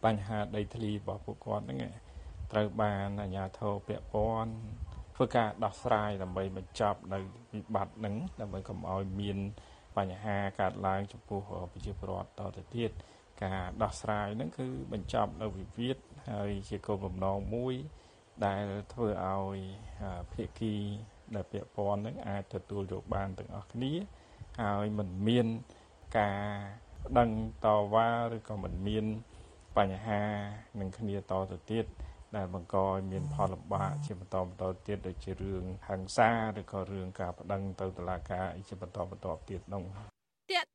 [0.05, 1.79] បញ្ហាដីធ្លីរបស់ពួកគាត់ហ្នឹង
[2.51, 4.53] ត្រូវបានអាជ្ញាធរពាក់ព័ន្ធ
[5.15, 7.19] ធ្វើការដោះស្រាយដើម្បីបញ្ចប់នៅ
[7.53, 9.37] វិបត្តិហ្នឹងដើម្បីកុំឲ្យមាន
[9.97, 11.39] បញ្ហាកើតឡើងចំពោះ
[11.71, 12.91] ប្រជាពលរដ្ឋតទៅទៀត
[13.43, 15.97] ការដោះស្រាយហ្នឹងគឺបញ្ចប់នៅវិវាទ
[16.29, 17.75] ហើយជាគោលបំណងមួយ
[18.45, 19.57] ដែលធ្វើឲ្យ
[20.33, 20.75] ភាគី
[21.35, 23.93] ដែលពាក់ព័ន្ធនឹងអាចទទួលយកបានទាំងអស់គ្នា
[24.61, 25.47] ហើយមិនមាន
[26.17, 26.41] ការ
[27.17, 27.29] ដឹង
[27.65, 29.05] តវ៉ាឬក៏មិនមាន
[29.77, 30.23] បញ្ហា
[30.79, 31.85] នឹងគ្នាតទៅទៀត
[32.35, 36.29] ដែលបង្កឲ្យមានផលលំបាកជាបន្តបន្តទៀតដូចជារឿងហិង្សា
[36.59, 40.12] ឬក៏រឿងការប្តឹងទៅតុលាការអីជាបន្តបន្តទៀតនោះតាក់ទិ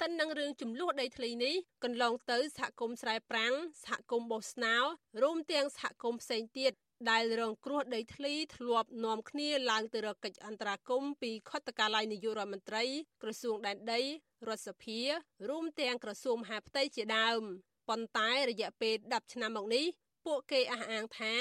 [0.09, 1.55] ននឹងរឿងចំនួនដីធ្លីនេះ
[1.85, 3.55] កន្លងទៅសហគមន៍ស្រែប្រាំង
[3.85, 4.77] សហគមន៍បោះស្នោ
[5.23, 6.73] រួមទាំងសហគមន៍ផ្សេងទៀត
[7.11, 12.85] ដែលរងគ្រោះដីធ្លីធ្លាប់នាំគ្នាឡើងទៅរកកិច្ចអន្តរាគមន៍ពីខុទ្ទកាល័យនាយករដ្ឋមន្ត្រី
[13.23, 14.01] ក្រសួងដែនដី
[14.49, 15.01] រដ្ឋសភា
[15.49, 17.41] រួមទាំងក្រសួងមហាផ្ទៃជាដើម
[17.89, 19.87] ប៉ុន្តែរយៈពេល10ឆ្នាំមកនេះ
[20.27, 21.35] ពួកគេអះអាងថា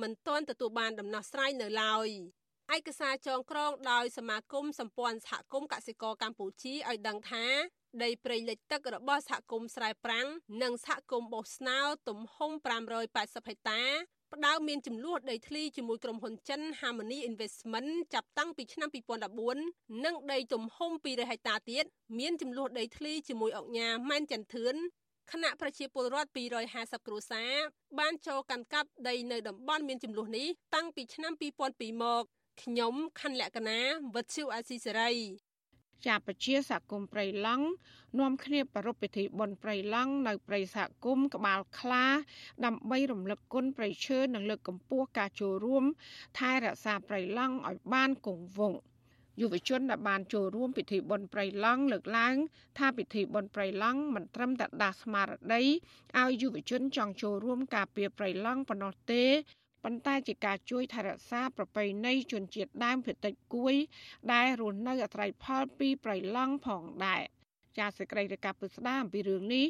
[0.00, 2.08] មិនទាន់ទទួលបានដំណោះស្រាយនៅឡើយ
[2.76, 7.44] ឯកសារចងក្រងដោយសមាគមសម្ព័ន្ធសហគមន៍កសិករកម្ពុជាឲ្យដឹងថា
[8.02, 10.26] ដីព្រៃលិចទឹករបស់សហគមន៍ស្រែប្រាំង
[10.62, 13.82] និងសហគមន៍បោះស្នោទំហំ580ហិកតា
[14.32, 18.88] ផ្ដើមមានចំនួនដីធ្លីជាមួយក្រុមហ៊ុនចិន Harmony Investment ចាប់តាំងពីឆ្នាំ
[19.46, 21.84] 2014និងដីទំហំ200ហិកតាទៀត
[22.18, 24.74] មានចំនួនដីធ្លីជាមួយអង្គការម៉ែនចន្ទធឿន
[25.30, 26.30] គណៈប្រជាពលរដ្ឋ
[26.68, 27.52] 250គ្រួសារ
[27.98, 31.32] បានចូលកាន់កាប់ដីនៅតំបន់មានចំនួននេះតាំងពីឆ្នាំ
[31.68, 32.24] 2002មក
[32.62, 33.78] ខ្ញុំខណ្ឌលក្ខណា
[34.14, 35.12] វັດឈូអាស៊ីសេរី
[36.06, 37.66] ជាពជាសហគមន៍ព្រៃឡង់
[38.18, 42.04] នាំគ្នាប្រារព្ធពិធីបុណ្យព្រៃឡង់នៅព្រៃសហគមន៍ក្បាលខ្លា
[42.64, 45.84] ដើម្បីរំលឹកគុណព្រៃឈើនិងលើកកម្ពស់ការចូលរួម
[46.38, 48.80] ថែរក្សាព្រៃឡង់ឲ្យបានគង់វង្ស
[49.40, 52.34] យុវជនដែលបានចូលរួមពិធីបុណ្យព្រៃឡង់លើកឡើង
[52.78, 55.62] ថាពិធីបុណ្យព្រៃឡង់មិនត្រឹមតែដាស់ស្មារតី
[56.20, 59.24] ឲ្យយុវជនចង់ចូលរួមការពារព្រៃឡង់ប៉ុណ្ណោះទេ
[59.84, 63.74] ប៉ុន្តែជាការជួយថែរក្សាប្រពៃណីជនជាតិដើមភាគតិចគួយ
[64.32, 67.22] ដែលរស់នៅអាស្រ័យផលពីប្រៃឡង់ផងដែរ
[67.78, 69.66] ចាសសេចក្តីរាយការណ៍ពិស្ដារអំពីរឿងនេះ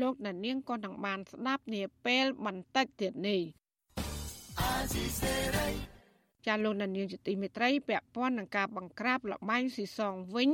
[0.00, 3.42] លោកដានៀងក៏នឹងបានស្ដាប់នាពេលបន្តិចទៀតនេះ
[6.46, 10.50] ចាលោកដានៀងជាទីមេត្រីពាក់ព័ន្ធនឹងការបង្ក្រាបលបែងស៊ីសងវិញ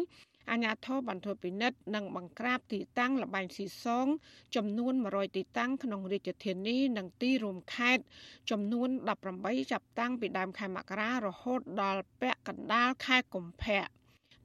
[0.50, 4.06] អាជ្ញាធរបន្ធូរពិនិត្យនិងបង្ក្រាបទីតាំងលបែងស៊ីសង
[4.56, 8.02] ចំនួន100ទីតាំងក្នុងរាជធានីនិងទីរួមខេត្ត
[8.50, 8.88] ចំនួន
[9.28, 13.84] 18ចាប់តាំងពីដើមខែមករារហូតដល់ពាក់កណ្ដាលខែកុម្ភៈ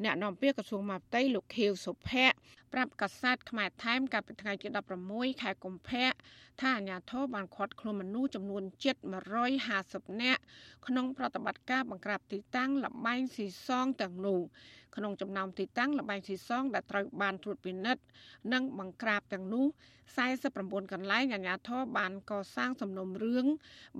[0.03, 2.35] អ្នកនាំពាក្យក្រសួងមហាផ្ទៃលោកខៀវសុភ័ក្រ
[2.73, 4.67] ប្រាប់កាសែតខ្មែរថែមកាលពីថ្ងៃទី
[5.05, 6.11] 16ខែកុម្ភៈ
[6.61, 8.95] ថាអាញាធរបានឃាត់ខ្លួនមនុស្សចំនួនជិត
[9.59, 10.41] 150នាក់
[10.87, 14.41] ក្នុងប្រតិបត្តិការបង្ក្រាបទីតាំងលបែងស៊ីសងទាំងនោះ
[14.95, 18.03] ក្នុងចំណោមទីតាំងលបែងស៊ីសងដែលត្រូវបានត្រួតពិនិត្យ
[18.53, 19.65] និងបង្ក្រាបទាំងនោះ
[20.27, 23.45] 49កន្លែងអាជ្ញាធរបានកសាងសំណុំរឿង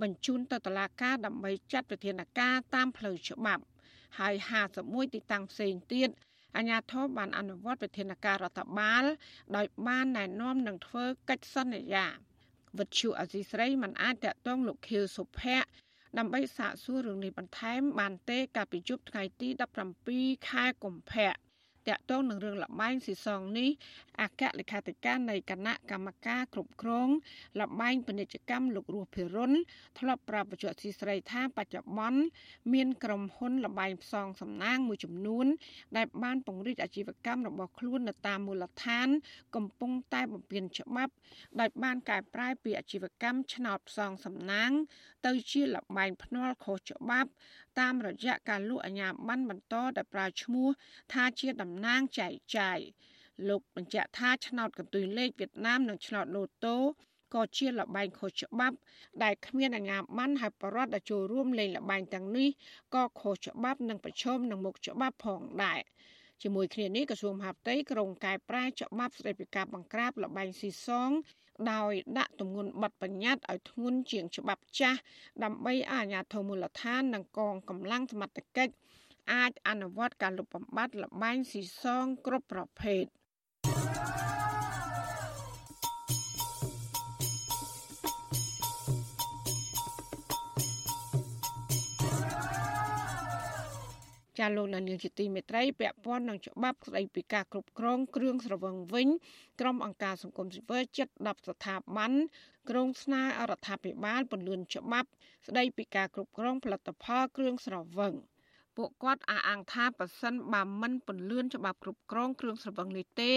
[0.02, 3.64] បញ្ជូនទៅតុលាការដើម្បីចាត់វិធានការតាមផ្លូវច្បាប់
[4.18, 4.34] ហើយ
[4.74, 6.08] 51ទីតាំងផ្សេងទៀត
[6.56, 9.04] អាជ្ញាធរបានអនុវត្តវិធានការរដ្ឋបាល
[9.56, 12.06] ដោយបានណែនាំនឹងធ្វើកិច្ចសន្យា
[12.78, 15.68] វិទ្យុអសីស្រីមិនអាចតកតងលោកខៀវសុភ័ក្រ
[16.18, 19.48] ដើម្បីសាកសួររឿងនេះបន្ថែមបានទេកាលពីជប់ថ្ងៃទី
[19.98, 21.32] 17ខែកុម្ភៈ
[21.88, 23.70] តាក់ទងនឹងរឿងលបែងស៊ីសងនេះ
[24.22, 27.08] អគ្គលេខាធិការនៃគណៈកម្មការគ្រប់គ្រង
[27.60, 29.52] លបែងពាណិជ្ជកម្មលោករស់ភិរុន
[29.98, 32.20] ធ្លាប់ប្រាប់បច្ចុប្បន្នស៊ីស្រីថាបច្ចុប្បន្ន
[32.72, 35.46] មានក្រុមហ៊ុនលបែងផ្សងសំណាងមួយចំនួន
[35.96, 39.08] ដែលបានពង្រីកអាជីវកម្មរបស់ខ្លួននៅតាមមូលដ្ឋាន
[39.56, 41.12] កំពុងតែបំពេញច្បាប់
[41.60, 44.70] ដោយបានកែប្រែពីអាជីវកម្មឆ្នោតផ្សងសំណាង
[45.26, 47.30] ទៅជាលបែងភ្នាល់ខុសច្បាប់
[47.80, 50.68] តាមរយៈការលក់អាជ្ញាប័ណ្ណបន្តដែលប្រើឈ្មោះ
[51.12, 52.78] ថាជាតំណាងចែកចាយ
[53.48, 56.76] លោកបញ្ជាក់ថាឆ្នោតកន្ទុយលេខវៀតណាមនិងឆ្នោតឡូតូ
[57.34, 58.76] ក៏ជាលបែងខុសច្បាប់
[59.22, 62.48] ដែលគ្មានអាជ្ញាប័ណ្ណហើយបរដ្ឋដែលចូលរួមលេងលបែងទាំងនេះ
[62.94, 65.80] ក៏ខុសច្បាប់និងប្រឈមនឹងមុខច្បាប់ផងដែរ
[66.42, 71.10] ជាមួយគ្នានេះក្រសួងមហាផ្ទៃក្រុងកែប្រែច្បាប់ស្តីពីការបង្ក្រាបលបែងស៊ីសង
[71.72, 75.00] ដោយដាក់ទម្ងន់ប័ណ្ណបញ្ញត្តិឲ្យធ្ងន់ជាងច្បាប់ចាស់
[75.44, 78.74] ដើម្បីអាជ្ញាធរមូលដ្ឋាននិងកងកម្លាំងសមត្ថកិច្ច
[79.32, 83.04] អាចអនុវត្តការលុបបំបាត់លបែងស៊ីសងគ្រប់ប្រភេទ
[94.38, 99.08] ចាលោកនានីជាទីមេត្រីពាក់ព័ន្ធនឹងច្បាប់ស្តីពីការគ្រប់គ្រងគ្រឿងស្រវឹងវិញ
[99.60, 102.12] ក្រុមអង្គការសង្គមស៊ីវិលជិត10ស្ថាប័ន
[102.70, 105.08] ក្រុងស្នើអរដ្ឋាភិបាលពន្លឿនច្បាប់
[105.46, 108.14] ស្តីពីការគ្រប់គ្រងផលិតផលគ្រឿងស្រវឹង
[108.76, 113.32] ពួកគាត់អះអាងថាប៉ះសិនបើមិនពន្លឿនច្បាប់គ្រប់គ្រងគ្រឿងស្រវឹងនេះទេ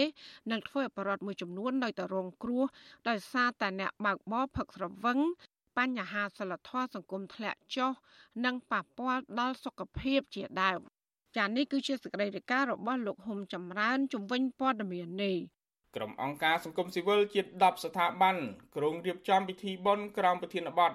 [0.51, 2.63] នឹងធ្វើឲ្យបរិវត្តមួយចំនួននៅតែរងគ្រោះ
[3.09, 5.17] ដោយសារតែអ្នកបើកបរផឹកស្រវឹង
[5.77, 7.91] បញ្ហាសិលធម៌សង្គមធ្លាក់ចុះ
[8.45, 10.79] និងប៉ះពាល់ដល់សុខភាពជាដើម
[11.37, 15.37] ចា៎នេះគឺជាសេចក្តីរាយការណ៍របស់លោកហុំចម្រើនជំវិញព័ត៌មាននេះ
[15.95, 18.35] ក្រុមអង្គការសង្គមស៊ីវិលជា10ស្ថាប័ន
[18.75, 20.91] ក្រុងរៀបចំពិធីបុណ្យក្រោមប្រធានបទ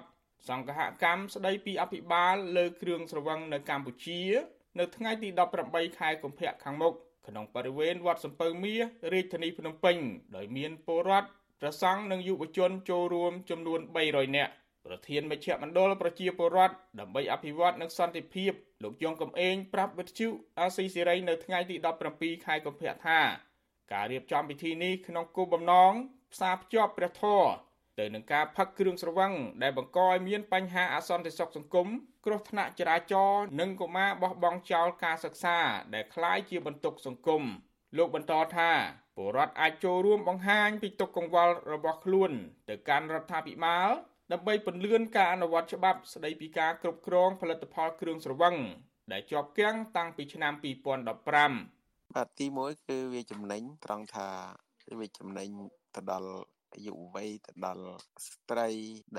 [0.47, 0.71] សង្ឃ
[1.03, 4.21] កម្មស្ដីពីអភិបាលលើគ្រឿងស្រវឹងនៅកម្ពុជា
[4.79, 5.29] នៅថ្ងៃទី
[5.63, 6.93] 18ខែកុម្ភៈខាងមុខ
[7.27, 8.81] ក្នុងបរិវេណវត្តសំពៅមាស
[9.13, 9.97] រាជធានីភ្នំពេញ
[10.35, 11.27] ដោយមានពលរដ្ឋ
[11.61, 14.53] ប្រសង់និងយុវជនចូលរួមចំនួន300នាក់
[14.86, 18.52] ប្រធានមជ្ឈមណ្ឌលប្រជាពលរដ្ឋដើម្បីអភិវឌ្ឍនិងសន្តិភាព
[18.82, 20.28] លោកយងកំឯងប្រាប់វិទ្យុ
[20.60, 21.76] អាស៊ីសេរីនៅថ្ងៃទី
[22.10, 23.20] 17ខែកុម្ភៈថា
[23.92, 25.92] ការរៀបចំពិធីនេះក្នុងគោលបំណង
[26.32, 27.48] ផ្សារភ្ជាប់ព្រះធម៌
[27.98, 29.32] ទៅនឹងការផឹកគ្រឿងស្រវឹង
[29.62, 31.88] ដែលបង្កឲ្យមានបញ្ហាអសន្តិសុខសង្គម
[32.24, 35.58] គ្រោះថ្នាក់ចរាចរណ៍និងកុមារបោះបង់ចោលការសិក្សា
[35.94, 37.42] ដែលคล้ายជាបន្ទុកសង្គម
[37.96, 38.70] លោកបន្តថា
[39.16, 42.32] ពលរដ្ឋអាចចូលរួមបង្ហាញពីទុកកង្វល់របស់ខ្លួន
[42.68, 43.90] ទៅកាន់រដ្ឋាភិបាល
[44.31, 48.55] ដើម្បីពន្លឿនការអនុវត្តច្បាប់ស្តីពីការគ្រប់គ្រងផលិតផលគ្រឿងស្រវឹង
[49.11, 54.29] ដែលជាប់គាំងតាំងពីឆ្នាំ2015បាទទី1គឺវាចំណេញត្រង់ថា
[54.99, 55.49] វាចំណេញ
[55.95, 56.31] ទៅដល់
[56.85, 57.87] យុវវ័យទៅដល់
[58.27, 58.69] ស្ត្រី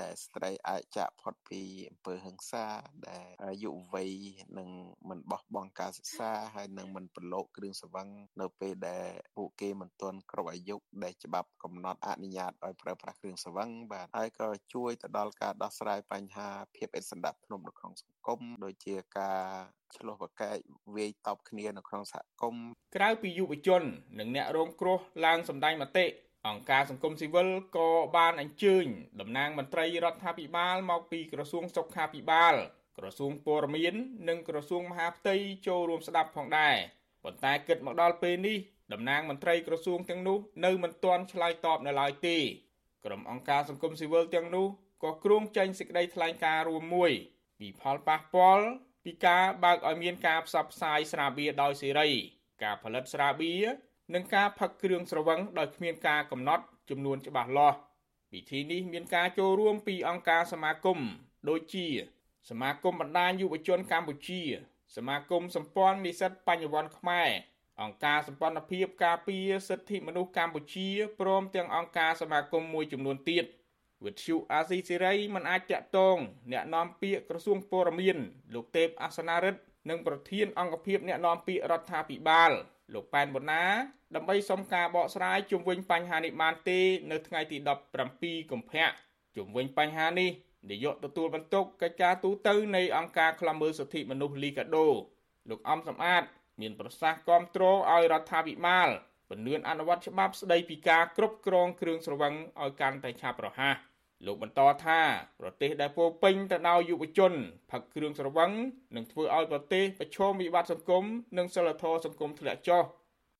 [0.01, 2.65] ដែលស្ត្រីអាចចាក់ផុតពីអំពើហិង្សា
[3.09, 3.19] ដែ
[3.51, 4.11] លយុវវ័យ
[4.57, 4.69] នឹង
[5.09, 8.07] មិនបោះបង់ការសិក្សាហើយនឹងមិនប្រឡូកគ្រឿងសង្វឹង
[8.41, 9.07] នៅពេលដែល
[9.37, 19.43] ពួកគេមិនទាន់គ្រប់អាយុដែលច្បាប់កំណត់អនុញ្ញាតឲ្យប្រើប្រាស់គ្រឿងសង្វឹងបាទហើយក៏ជួយទៅដល់ការដោះស្រាយបញ្ហាភាពអិសណ្ដាប់ធ្នាប់នៅក្នុងសង្គមដូចជាការ
[19.97, 20.57] ឆ្លោះប្រកែក
[20.95, 23.83] វាយតប់គ្នានៅក្នុងសហគមន៍ក្រៅពីយុវជន
[24.19, 26.05] និងអ្នករងគ្រោះឡើងសម្ដែងមតិ
[26.47, 28.85] អង្គការសង្គមស៊ីវិលក៏បានអញ្ជើញ
[29.21, 32.55] តំណាងមន្ត្រីរដ្ឋាភិបាលមកពីក្រសួងសុខាភិបាល
[32.97, 33.95] ក្រសួងព័ត៌មាន
[34.29, 35.35] និងក្រសួងមហាផ្ទៃ
[35.67, 36.75] ចូលរួមស្ដាប់ផងដែរ
[37.23, 38.57] ប៉ុន្តែគិតមកដល់ពេលនេះ
[38.93, 42.37] តំណាងមន្ត្រីក្រសួងទាំងនោះនៅមិនទាន់ឆ្លើយតបនៅឡើយទេ
[43.05, 44.67] ក្រុមអង្គការសង្គមស៊ីវិលទាំងនោះ
[45.03, 47.11] ក៏គ្រោងចេញសេចក្តីថ្លែងការណ៍រួមមួយ
[47.59, 48.65] ពីផលប៉ះពាល់
[49.05, 52.09] ពីការបើកឲ្យមានការផ្សព្វផ្សាយស្រាបៀរដោយសេរី
[52.63, 53.65] ការផលិតស្រាបៀរ
[54.13, 57.77] និងការផឹកគ្រឿងស្រវឹងដោយគ្មានការកំណត់ចំនួនច្បាស់លាស់
[58.31, 60.99] ពិធីនេះមានការចូលរួមពីអង្គការសមាគម
[61.49, 61.87] ដូចជា
[62.49, 64.41] សមាគមបណ្ដាញយុវជនកម្ពុជា
[64.95, 67.29] សមាគមសម្ព័ន្ធនិស្សិតបញ្ញវន្តខ្មែរ
[67.81, 70.87] អង្គការសម្ព័ន្ធភាពការពារសិទ្ធិមនុស្សកម្ពុជា
[71.19, 73.45] ព្រមទាំងអង្គការសមាគមមួយចំនួនទៀត
[74.05, 76.17] វិទ្យុអាស៊ីសេរីមិនអាចតាក់ទង
[76.51, 78.17] អ្នកនាំពាក្យក្រសួងព័ត៌មាន
[78.53, 82.51] លោកទេពអាសនារិទ្ធនិងប្រធានអង្គភិបអ្នកនាំពាក្យរដ្ឋាភិបាល
[82.93, 83.63] លោកប៉ែនបូណា
[84.15, 86.79] ដើម្បីសុំការបកស្រាយជុំវិញបញ្ហានេះបានទេ
[87.11, 87.57] នៅថ្ងៃទី
[88.05, 88.89] 17កុម្ភៈ
[89.35, 90.29] ជុំវិញបញ្ហានេះ
[90.69, 94.87] នាយកទទួលបន្ទុកកិច្ចការទូតនៃអង្គការឃ្លាំមើលសិទ្ធិមនុស្សលីកាដូ
[95.49, 96.23] លោកអំសំអាត
[96.61, 98.89] មានប្រសាសន៍គាំទ្រឲ្យរដ្ឋាភិបាល
[99.29, 103.75] ពន្យាអនុវត្តច្បាប់ស្តីពីការគ្រប់គ្រងគ្រឿងស្រវឹងឲ្យកាន់តែឆាប់រហ័ស
[104.25, 104.99] លោកបន្តថា
[105.39, 107.33] ប្រទេសដែលពោពេញទៅដោយយុវជន
[107.71, 108.51] ផឹកគ្រឿងស្រវឹង
[108.95, 111.03] នឹងធ្វើឲ្យប្រទេសប្រឈមវិបត្តិសង្គម
[111.37, 112.83] និងសិលធម៌សង្គមធ្លាក់ចុះ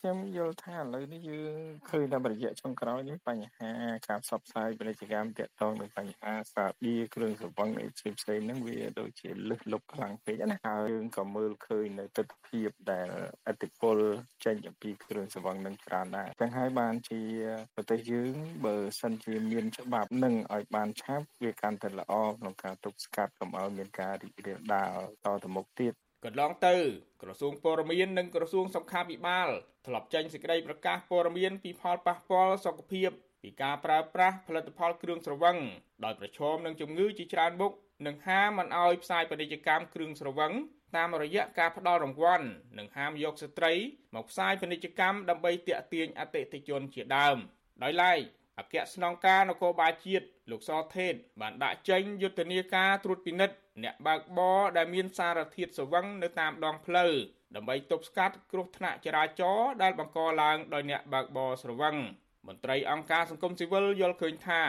[0.01, 1.57] ខ្ញុំយល់ថាឥឡូវនេះយើង
[1.89, 3.71] ឃើញតាមរយៈចុងក្រោយនេះបញ្ហា
[4.07, 13.07] ការផ្សព្វផ្សាយពាណិជ្ជកម្មទាក់ទងនឹងបញ្ហាសាប៊ីគ្រឿងសង្វឹងអីផ្សេងផ្សេងហ្នឹងវាដូចជាលឹះលុបខ្លាំងពេកណាហើយយើងក៏មើលឃើញនៅទស្សនវិជ្ជាដែល
[13.47, 13.97] អតិពល
[14.45, 17.21] ចេញអំពីគ្រឿងសង្វឹងនឹងច្រើនដែរទាំងហើយបានជា
[17.75, 18.33] ប្រទេសយើង
[18.65, 25.93] បើសិនជាមានច្បាប់នឹងឲ្យបានឆាប់វាកាន់តែល្អក្នុងការទប់ស្កាត់កុំឲ្យមានការរីករាលដាលតទៅមុខទៀត
[26.25, 26.75] កន្លងទៅ
[27.21, 29.49] ក្រសួងព័ត៌មាននិងក្រសួងសុខាភិបាល
[29.87, 33.09] ធ្លាប់ចេញសេចក្តីប្រកាសព័ត៌មានពីផលប៉ះពាល់សុខភាព
[33.43, 35.57] ពីការប្រើប្រាស់ផលិតផលគ្រឿងស្រវឹង
[36.05, 37.71] ដោយប្រឈមនឹងជំងឺជាច្រើនមុខ
[38.07, 40.53] និងហាមមិនឲ្យផ្សាយពាណិជ្ជកម្មគ្រឿងស្រវឹង
[40.95, 42.47] តាមរយៈការផ្ដល់រង្វាន់
[42.77, 43.73] និងហាមយកស្ត្រី
[44.15, 47.37] មកផ្សាយពាណិជ្ជកម្មដើម្បីទាក់ទាញអតិថិជនជាដើម
[47.83, 48.19] ដោយឡែក
[48.59, 57.11] អគ្គស្នងការនគរបាលជាតិលោកសថេតបានដាក់ចេញយុទ្ធនាការត្រួតពិនិត្យអ្នកបើកបរដែលមានសារធាតុស្វឹងនៅតាមដងផ្លូវ
[57.55, 61.95] ដើម្បីទប់ស្កាត់គ្រោះថ្នាក់ចរាចរណ៍ដែលបង្កឡើងដោយអ្នកបើកបរស្រវឹង
[62.47, 64.61] មន្ត្រីអង្គការសង្គមស៊ីវិលយល់ឃើញថា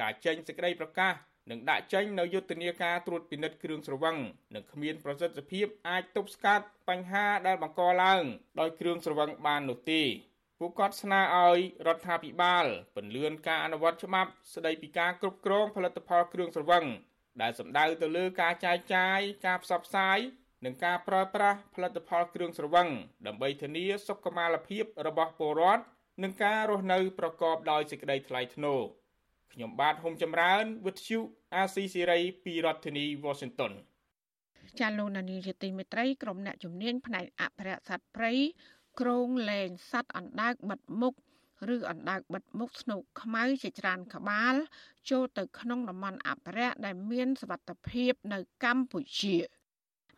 [0.00, 1.14] ការចេញសេចក្តីប្រកាស
[1.50, 4.16] និងដាក់ចេញនៅយុទ្ធនាការត្រួតពិនិត្យគ្រឿងស្រវឹង
[4.54, 8.22] នឹងគ្មានប្រសិទ្ធភាពអាចទប់ស្កាត់បញ្ហាដែលបង្កឡើង
[8.60, 10.02] ដោយគ្រឿងស្រវឹងបាននោះទេ
[10.62, 16.84] ពួកគាត់ស្នើឲ្យរដ្ឋាភិបាលពន្យាការអនុវត្តច្បាប់ស្តីពីការគ្រប់គ្រងផលិតផលគ្រឿងស្រវឹង
[17.42, 20.18] ដែលសំដៅទៅលើការចែកចាយការផ្សព្វផ្សាយ
[20.64, 22.88] និងការប្រើប្រាស់ផលិតផលគ្រឿងស្រវឹង
[23.26, 25.84] ដើម្បីធានាសុខុមាលភាពរបស់ពលរដ្ឋ
[26.22, 28.80] និងការរស់នៅប្រកបដោយសេចក្តីថ្លៃថ្នូរ
[29.52, 31.18] ខ្ញុំបាទហុំចម្រើនវិទ្យុ
[31.54, 33.72] អាស៊ីសេរីពីរដ្ឋធានី Washington
[34.80, 38.32] ចាលោកនានីជាទីមេត្រីក្រុមអ្នកជំនាញផ្នែកអភិរក្សសត្វព្រៃ
[39.00, 41.14] ក្រងលែងសត្វអណ្ដើកបិទមុខ
[41.74, 44.54] ឬអណ្ដើកបិទមុខស្នូកខ្មៅជាច្រើនក្បាល
[45.10, 49.36] ចូលទៅក្នុងតំបន់អភិរក្សដែលមានសវត្ថភាពនៅកម្ពុជា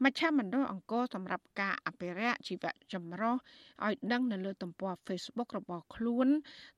[0.04, 3.36] មជ្ឈមណ្ឌលអង្គរសម្រាប់ការអភិរក្សជីវៈចម្រុះ
[3.84, 6.28] ឲ្យដឹងនៅលើទំព័រ Facebook របស់ខ្លួន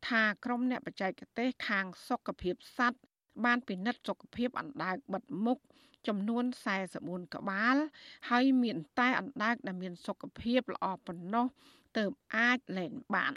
[0.08, 3.00] ថាក្រុមអ្នកបច្ចេកទេសខាងសុខភាពសត្វ
[3.44, 5.58] បានពិនិត្យសុខភាពអណ្ដើកបិទមុខ
[6.08, 6.44] ចំនួន
[6.88, 7.76] 44ក្បាល
[8.30, 11.46] ហើយមានតែអណ្ដើកដែលមានសុខភាពល្អប៉ុណ្ណោះ
[11.96, 13.32] ទើបអាចលែងបាន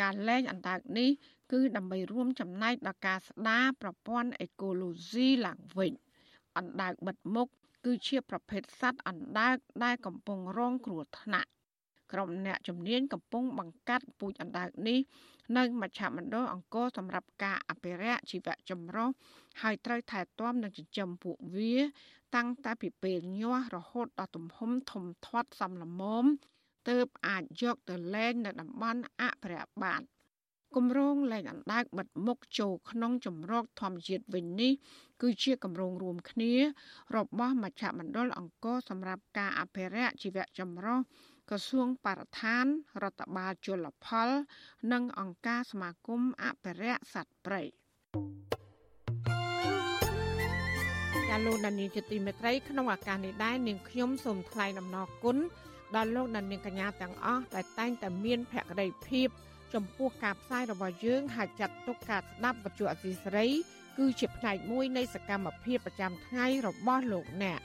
[0.00, 1.10] ការលែងអណ្ដើកនេះ
[1.52, 5.92] គឺដើម្បីរួមចំណែកដល់ការស្ដារប្រព័ន្ធអេកូឡូស៊ីឡើងវិញ
[6.56, 7.48] អណ្ដើកបិទមុខ
[7.84, 11.50] គឺជាប្រភេទសត្វអណ្ដើកដែលកំពុងរងគ្រោះថ្នាក់
[12.12, 14.98] ក្រុមអ្នកជំនាញកំពុងបង្កាត់ពូជអណ្ដើកនេះ
[15.56, 19.08] នៅមជ្ឈមណ្ឌលអង្គរសម្រាប់ការអភិរក្សជីវៈចម្រុះ
[19.62, 21.76] ហើយត្រូវថែទាំនិងចិញ្ចឹមពួកវា
[22.34, 26.24] តាំងតែពីពេលញាស់រហូតដល់ទំហំធំធាត់សមល្មម
[26.88, 30.02] ទើបអាចយកទៅលែងនៅតំបន់អភិរក្សបាន
[30.76, 34.72] គម្រោងលែងអណ្ដើកបិទមុខចូលក្នុងចម្រោកធម្មជាតិវិញនេះ
[35.22, 36.52] គឺជាគម្រោងរួមគ្នា
[37.16, 40.98] របស់មជ្ឈមណ្ឌលអង្គរសម្រាប់ការអភិរក្សជីវៈចម្រុះ
[41.50, 42.64] ក្រសួងបរិស្ថាន
[43.02, 44.28] រដ្ឋបាលជលផល
[44.92, 55.36] និងអង្គការសមាគមអភិរក្សសត្វព្រៃាលោកដានីជាទីមេត្រីក្នុងឱកាសនេះដែរនាងខ្ញុំសូមថ្លែងអំណរគុណ
[55.96, 59.28] ដល់លោកដានីកញ្ញាទាំងអស់ដែលតែងតែមានភក្ដីភាព
[59.74, 63.46] ចំពោះការផ្សាយរបស់យើងហើយចាត់ទុកការស្ដាប់បទអសីស្រី
[63.98, 67.60] គឺជាផ្នែកមួយនៃសកម្មភាពប្រចាំថ្ងៃរបស់លោកអ្នក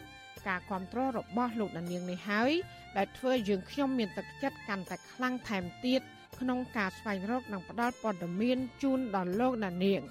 [0.48, 2.52] ការគ្រប់គ្រងរបស់លោកដានាងនេះហើយ
[2.98, 6.02] ដែលធ្វើយើងខ្ញុំមានទឹកចិត្តកាន់តែខ្លាំងថែមទៀត
[6.40, 10.02] ក្នុងការស្វែងរកនិងផ្តល់ព័ត៌មានជូនដល់លោកដានាង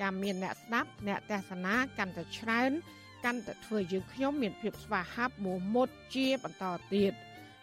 [0.00, 2.70] ចាំមានអ្នកស្ដាប់អ្នកទេសនាកាន់តែច្រើន
[3.24, 6.64] កាន់តែធ្វើយើងខ្ញុំមានភាពស្វាហាប់មោះមុតជាបន្ត
[6.94, 7.12] ទៀត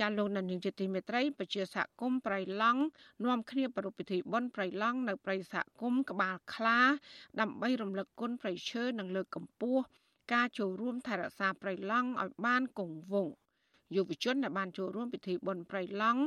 [0.00, 2.82] ចាលោកនានីជាទីមេត្រីពជាសហគមន៍ប្រៃឡង់
[3.24, 6.78] នាំគ្នាប្រារព្ធពិធីបុណ្យប្រៃឡង់នៅប្រៃសហគមន៍ក្បាលខ្លា
[7.40, 9.82] ដើម្បីរំលឹកគុណប្រៃឈើនិងលើកកម្ពស់
[10.32, 13.34] ការចូលរួមថែរក្សាប្រៃឡង់ឲ្យបានគង់វង្ស
[13.96, 16.22] យុវជនដែលបានចូលរួមពិធីបុណ្យប្រៃឡង់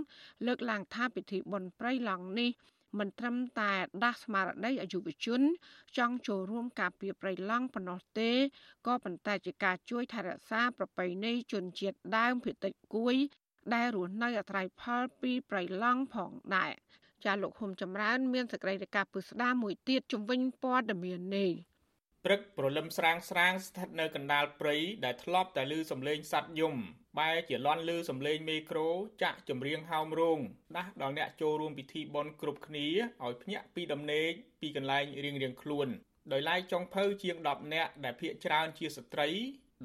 [0.46, 2.52] លើកឡើងថាពិធីបុណ្យប្រៃឡង់នេះ
[3.00, 3.72] មិនត្រឹមតែ
[4.04, 5.42] ដាស់ស្មារតីឲ្យយុវជន
[5.98, 8.32] ចង់ចូលរួមការពារព្រៃឡង់ប៉ុណ្ណោះទេ
[8.88, 13.16] ក៏ប៉ុន្តែជាការជួយថែរក្សាប្រពៃណីជនជាតិដើមភាគតិចគួយ
[13.74, 16.74] ដែលរស់នៅអាស្រ័យផលពីព្រៃឡង់ផងដែរ
[17.26, 21.52] ចាលោកហ៊ុំចម្រើន មានសេចក្តីរាយការណ៍ពឹស្ដារមួយទៀតជំវិញព័ត៌មាននេះ
[22.26, 26.76] ព្រឹកព្រលឹមស្រាងស្រាងស្ថិតនៅកណ្ដាលព្រៃដែលធ្លាប់តែឮសំឡេងសត្វយំ
[27.20, 28.90] បែរជាលន់ឮសំឡេងមេក្រូ
[29.24, 30.40] ចាក់ចម្រៀងហោមរោង
[30.76, 32.88] ដាស់ដល់អ្នកចូលរួមពិធីបុណ្យគ្រប់គ្នា
[33.24, 35.88] ឲ្យភ្ញាក់ពីដំណេកពីកន្លែងរៀងៗខ្លួន
[36.32, 39.30] ដោយឡែកចុងភៅជាង10នាក់ដែលភ ieck ច្រើនជាស្ត្រី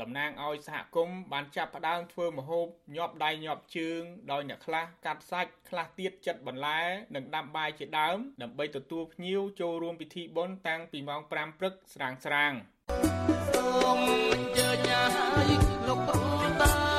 [0.01, 2.67] តំណាងឲ្យសហគមន៍បានចាប់ផ្ដើមធ្វើម្ហូប
[2.97, 6.81] ញាប់ដៃញាប់ជើងដោយអ្នកខ្លះកាត់សាច់ខ្លះទៀតចិតបន្លែ
[7.15, 12.53] និងដាំបាយជាដើមដើម្បីទទួលភ្ញៀវចូលរួមពិធីបុណ្យតាំងពីម៉ោង5ព្រឹកស្រាងស្រាង
[13.55, 13.67] សូ
[13.97, 13.99] ម
[14.33, 15.51] អញ្ជើញឲ្យ
[15.87, 16.90] លោកគ្រូតា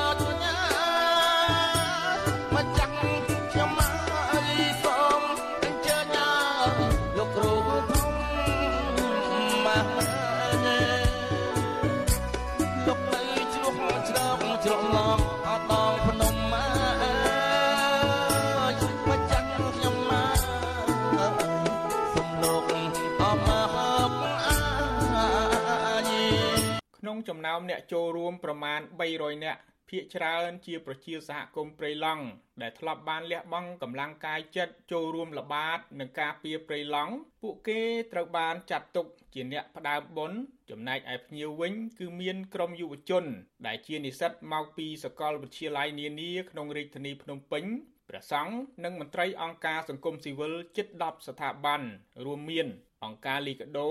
[27.28, 28.80] ចំណោមអ្នកចូលរួមប្រមាណ
[29.12, 29.60] 300នាក់
[29.90, 32.24] ភាគច្រើនជាប្រជាសហគមន៍ព្រៃឡង់
[32.62, 37.80] ដែលធ្លាប់បានលះបង់កម្លាំងកាយចិត្តចូលរួមល្បាតនឹងការពារព្រៃឡង់ពួកគេ
[38.12, 40.38] ត្រូវបានចាត់ទុកជាអ្នកផ្ដើមបុណ្យ
[40.70, 43.24] ចំណែកឯភ្ញៀវវិញគឺមានក្រុមយុវជន
[43.66, 47.64] ដែលជានិស្សិតមកពីសាកលវិទ្យាល័យនានាក្នុងរាជធានីភ្នំពេញ
[48.08, 48.54] ព្រះសង្ឃ
[48.84, 51.80] និងមន្ត្រីអង្គការសង្គមស៊ីវិលជិត10ស្ថាប័ន
[52.24, 52.66] រួមមាន
[53.04, 53.90] អង្គការលីកាដូ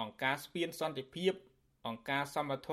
[0.00, 1.32] អង្គការស្ពានសន្តិភាព
[1.86, 2.70] អង្គការសមត្ថ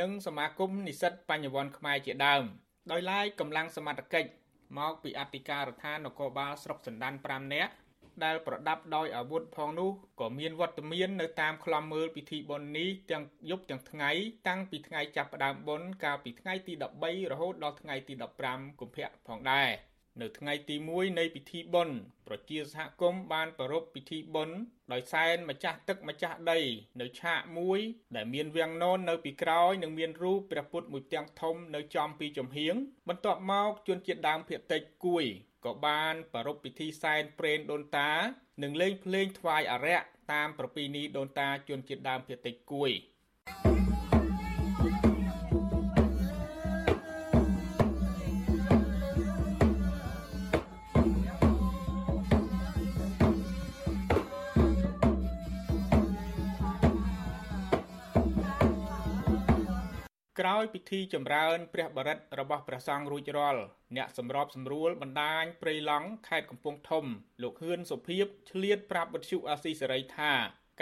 [0.00, 2.44] និងសមាគមនិស្សិតបញ្ញវន្តខ្មែរជាដើម
[2.90, 4.30] ដោយឡែកកម្លាំងសមត្ថកិច្ច
[4.78, 7.72] មកពីអធិការដ្ឋាននគរបាលស្រុកសណ្ដាន5នាក់
[8.24, 14.10] ដែលប្រដាប់ដោយអាវុធផងនោះក៏មានវត្តមាននៅតាមខ្លំមើលពិធីបុណ្យនេះទាំងយប់ទាំងថ្ងៃ
[14.48, 16.72] តាំងពីថ្ងៃចាប់ផ្ដើមបុណ្យកាលពីថ្ងៃទី
[17.02, 18.14] 13រហូតដល់ថ្ងៃទី
[18.46, 19.70] 15កុម្ភៈផងដែរ
[20.20, 24.56] នៅថ្ងៃទី1នៃពិធីបុណ្យប្រជាសហគមន៍បានប្រារព្ធពិធីបុណ្យ
[24.92, 26.60] ដោយសែនម្ចាស់ទឹកម្ចាស់ដី
[27.00, 27.80] នៅឆាកមួយ
[28.16, 32.74] ដែលមានវាំងនននៅពីក្រោយនិងមានរូបព្រះពុទ្ធមួយផ្ទាំងធំនៅចំពីចំហៀង
[33.08, 35.24] បន្ទាប់មកជនជាតិដើមភាគតិចគួយ
[35.64, 38.12] ក៏បានប្រារព្ធពិធីសែនព្រេនដូនតា
[38.62, 42.90] និងលេងភ្លេងថ្វាយអារក្សតាមប្រពៃណីដូនតាជនជាតិដើមភាគតិចគួយ
[60.42, 63.62] ក្រោយពិធីចម្រើនព្រះបរិត្តរបស់ព្រះសង្ឃរួចរាល់
[63.96, 67.04] អ្នកសម្របសម្រួលបណ្ដាញព្រៃឡង់ខេត្តកំពង់ធំ
[67.42, 70.32] លោកហ៊ឿនសុភីបឆ្លៀតប្រាប់វិទ្យុអាស៊ីសេរីថា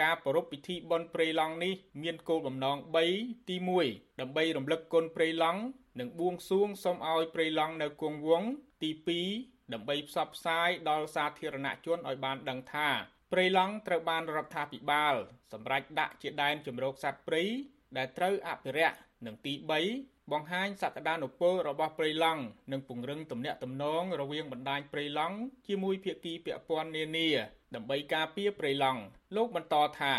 [0.01, 2.77] ការប្រារព្ធពិធីបុណ្យព្រៃឡង់នេះមានគោលបំណង
[3.13, 3.55] 3ទី
[3.87, 5.61] 1ដើម្បីរំលឹកគុណព្រៃឡង់
[5.99, 8.51] និងបួងសួងសូមឲ្យព្រៃឡង់នៅគង់វង្ស
[8.81, 8.89] ទី
[9.31, 12.89] 2ដើម្បីផ្សព្វផ្សាយដល់សាធារណជនឲ្យបានដឹងថា
[13.31, 15.15] ព្រៃឡង់ត្រូវបានរដ្ឋាភិបាល
[15.53, 17.43] សម្រេចដាក់ជាដែនជម្រកសត្វព្រៃ
[17.97, 19.53] ដែលត្រូវអភិរក្ស និងទី
[19.93, 22.41] 3បង្ហាញសក្តានុពលរបស់ព្រៃឡង់
[22.71, 27.29] និងពង្រឹងទំនាក់ទំនងរវាងបណ្ដាញព្រៃឡង់ជាមួយភាគីពាក់ព័ន្ធនានា
[27.75, 29.01] ដើម្បីការពារព្រៃឡង់
[29.35, 30.15] លោកបន្តថា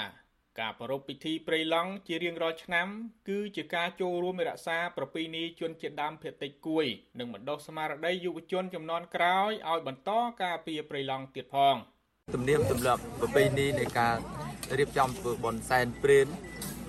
[0.61, 2.88] ការប្រារព្ធពិធីព្រៃឡង់ជារៀងរាល់ឆ្នាំ
[3.28, 6.86] គឺជាការចូលរួមរក្សាប្រពៃណីជនជាតិដើមភាគតិចគួយ
[7.18, 10.11] និងបណ្ដុះស្មារតីយុវជនចំនួនក្រោយឲ្យបន្ត
[10.42, 11.76] ការពារព្រៃឡង់ទៀតផង
[12.34, 14.16] ទំនៀមទម្លាប់ប្រពៃណីនៃការ
[14.78, 16.26] រៀបចំធ្វើបុណ្យសែនព្រេន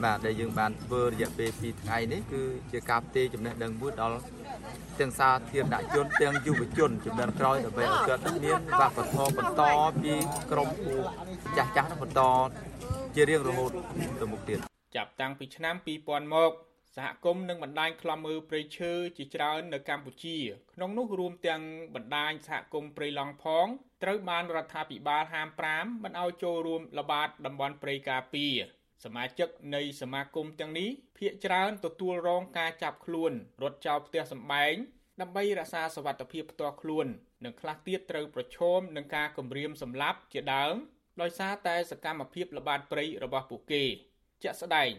[0.04, 2.41] បាទដែលយើងបានធ្វើរយៈពេល2ថ្ងៃនេះគឺ
[2.72, 4.20] ជាការផ្ទេរចំណេះដឹងមួយដល់
[4.99, 9.64] ទាំងសាធារណជនទាំងយុវជនជំនាន់ក្រោយដើម្បីឲ្យគាត់មានវប្បធម៌បន្ត
[10.04, 10.14] ពី
[10.51, 10.95] ក្រុមពូ
[11.58, 12.22] ចាស់ចាស់នោះបន្ត
[13.16, 13.72] ជារៀងរហូត
[14.22, 14.60] ទៅមុខទៀត
[14.95, 15.76] ចាប់តាំងពីឆ្នាំ
[16.06, 16.51] 2000មក
[16.95, 20.38] សហគមន៍និងបណ្ដាញខ្លំមើលព្រៃឈើជាច្រើននៅកម្ពុជា
[20.74, 21.62] ក្នុងនោះរួមទាំង
[21.95, 23.68] បណ្ដាញសហគមន៍ព្រៃឡង់ផង
[24.04, 28.58] ត្រូវបានរដ្ឋាភិបាលហាម5មិនឲ្យចូលរួមល្បាតតំបន់ព្រៃការពារ
[29.04, 33.32] សមាជិកនៃសមាគមទាំងនេះភាគច្រើនទទួលរងការចាប់ខ្លួន
[33.62, 34.74] រត់ចោលផ្ទះសម្បែង
[35.22, 37.08] ដើម្បីរក្សាសវត្ថិភាពផ្ទាល់ខ្លួន
[37.45, 40.76] និងខ្លះទៀតត្រូវប្រឈមនឹងការគំរាមសម្លាប់ជាដើម
[41.22, 43.84] ដោយសារតែសកម្មភាពល្បាតព្រៃរបស់ពួកគេ
[44.43, 44.91] ជាក់ស្ដែង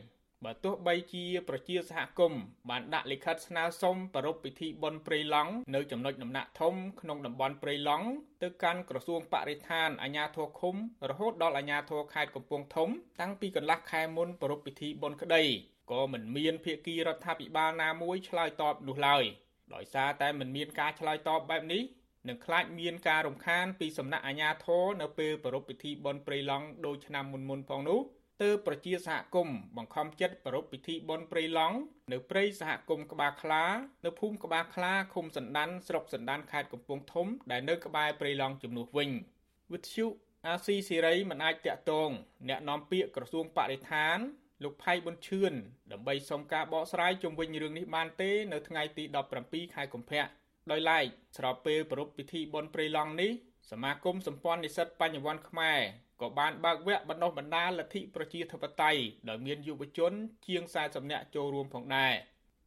[0.44, 8.06] បើទោះបីជាប្រជាសហគមន៍បានដាក់លិខិតស្នើសុំប្រារព្ធពិធីបុណ្យព្រៃឡង់នៅចំណុចដំណាក់ធំក្នុងតំបន់ព្រៃឡង់
[8.42, 10.74] ទៅកាន់ក្រសួងបរិស្ថានអាជ្ញាធរឃុំ
[11.10, 12.88] រហូតដល់អាជ្ញាធរខេត្តកំពង់ធំ
[13.20, 15.42] តាំងពីកន្លះខែមុនប្រារព្ធពិធីបុណ្យក្តី
[15.90, 19.24] ក៏មិនមានភាគីរដ្ឋាភិបាលណាមួយឆ្លើយតបនោះឡើយ
[19.74, 21.82] ដោយសារតែមិនមានការឆ្លើយតបបែបនេះ
[22.28, 28.00] នឹងខ្លាចមានការរំខានពីសំណាក់អាជ្ញាធរនៅពេលប្រារព្ធពិធីបុណ្យព្រៃឡង់ដូចឆ្នាំមុនមុនផងនោះ
[28.42, 31.76] ទើបប្រជាសហគមន៍បង្ខំចិត្តប្រារព្ធពិធីបុណ្យព្រៃឡង់
[32.12, 33.64] នៅព្រៃសហគមន៍ក្បាលខ្លា
[34.04, 39.10] នៅភូមិក្បាលខ្លាឃុំសណ្ដានស្រុកសណ្ដានខេត្តកំពង់ធំដែលនៅក្បែរព្រៃឡង់ជំនួសវិញ
[39.72, 40.06] វិទ្យុ
[40.46, 42.10] អាស៊ីសេរីមិនអាចតាក់ទង
[42.48, 44.18] អ្នកនាំពាក្យក្រសួងបរិស្ថាន
[44.62, 45.52] លោកផៃប៊ុនឈឿន
[45.92, 49.04] ដើម្បីសុំការបកស្រាយជុំវិញរឿងនេះបានទេនៅថ្ងៃទី
[49.40, 50.24] 17ខែកុម្ភៈ
[50.70, 51.04] ដោយឡែក
[51.36, 53.32] ស្របពេលប្រារព្ធពិធីបុណ្យព្រៃឡង់នេះ
[53.70, 55.80] សមាគមសម្ព័ន្ធនិស្សិតបញ្ញវន្តខ្មែរ
[56.20, 60.12] ក៏បានបើកវគ្គបណ្ដុះបណ្ដាលលទ្ធិប្រជាធិបតេយ្យដោយមានយុវជន
[60.46, 62.14] ជាង40នាក់ចូលរួមផងដែរ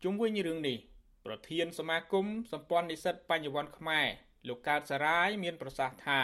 [0.04, 0.78] ជុំវិញរឿងនេះ
[1.26, 4.08] ប្រធានសមាគមសម្ព័ន្ធនិស្សិតបញ្ញវន្តខ្មែរ
[4.48, 6.22] លោកកើតសារាយមានប្រសាសន៍ថា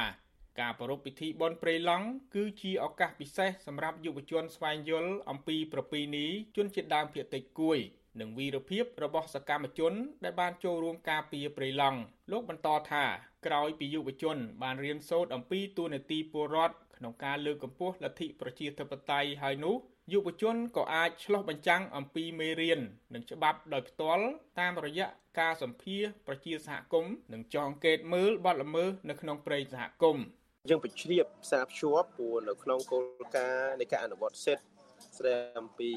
[0.59, 7.79] ការប្រារព្ធពិធីបុណ្យព្រៃឡង់គឺជាឱកាសពិសេសសម្រាប់យុវជនស្វែងយល់អំពីប្រពៃណីជនជាតិដើមភាគតិចគួយ
[8.19, 9.93] និងវីរភាពរបស់សកម្មជន
[10.23, 11.99] ដែលបានចូលរួមការពារព្រៃឡង់
[12.31, 13.05] លោកបន្តថា
[13.45, 19.75] ក្រោយពីយុវជន បានរៀនសូត្រអំពីទូនាទីពលរដ្ឋ ក្នុងការលើកកម្ពស់លទ្ធិប្រជាធិបតេយ្យហើយនោះ
[20.13, 22.79] យុវជនក៏អាចឆ្លោះបញ្ចាំងអំពីមេរៀន
[23.13, 24.25] និងច្បាប់ដោយផ្ទាល់
[24.59, 25.07] តាមរយៈ
[25.39, 30.25] ការសម្ភាសប្រជាសហគមន៍និងចងកេតមើលបទល្មើសនៅក្នុងព្រៃសហគមន៍
[30.69, 34.65] យើងបញ្ជ្រាបផ្សារភ្ជាប់ព្រោះនៅក្នុងគោលការណ៍នៃការអនុវត្តសិទ្ធិ
[35.17, 35.91] ស្ដីអំពី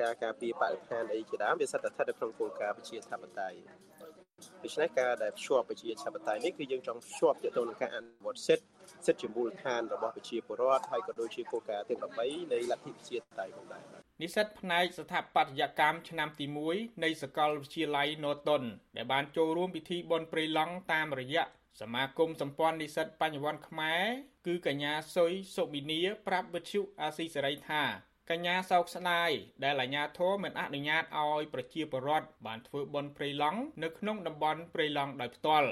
[0.00, 4.21] ការការពារបរិស្ថានអីជាដើមវាសិតតែស្ថិតនៅក្នុងគោលការណ៍ប្រជាធិបតេយ្យ
[4.64, 8.66] ដូច្នេះការដែលភ្ជាប់ប្រជាធិបតេយ្យនេះគឺយើងចង់ភ្ជាប់ទៅនឹងការអនុវត្តសិទ្ធិ
[9.06, 13.82] សិទ្ធិជាមូលដ្ឋានរបស់ប្រជាពលរដ្ឋហើយក៏ដូចជាគោលការណ៍ទី13នៃលទ្ធិប្រជាធិបតេយ្យផងដែរ
[14.22, 18.64] និស្សិតផ្នែកស្ថាបត្យកម្មឆ្នាំទី1នៃសាកលវិទ្យាល័យ Norton
[18.96, 21.44] ដែលបានចូលរួមពិធីបុណ្យព្រៃឡង់តាមរយៈ
[21.80, 24.04] សមាគមសម្ព័ន្ធនិស្សិតបញ្ញវន្តខ្មែរ
[24.46, 27.82] គឺកញ្ញាសុយសុប៊ីនីប្រាប់វិទ្យុអាស៊ីសេរីថា
[28.30, 29.30] កញ្ញាសោកស្ដាយ
[29.64, 35.68] ដែលអាជ្ញាធរមិនអនុញ្ញាតឲ្យប្រជាពលរដ្ឋបានធ្វើបុណ្យព្រៃឡង់នៅក្នុងតំបន់ព្រៃឡង់ដោយផ្ទាល់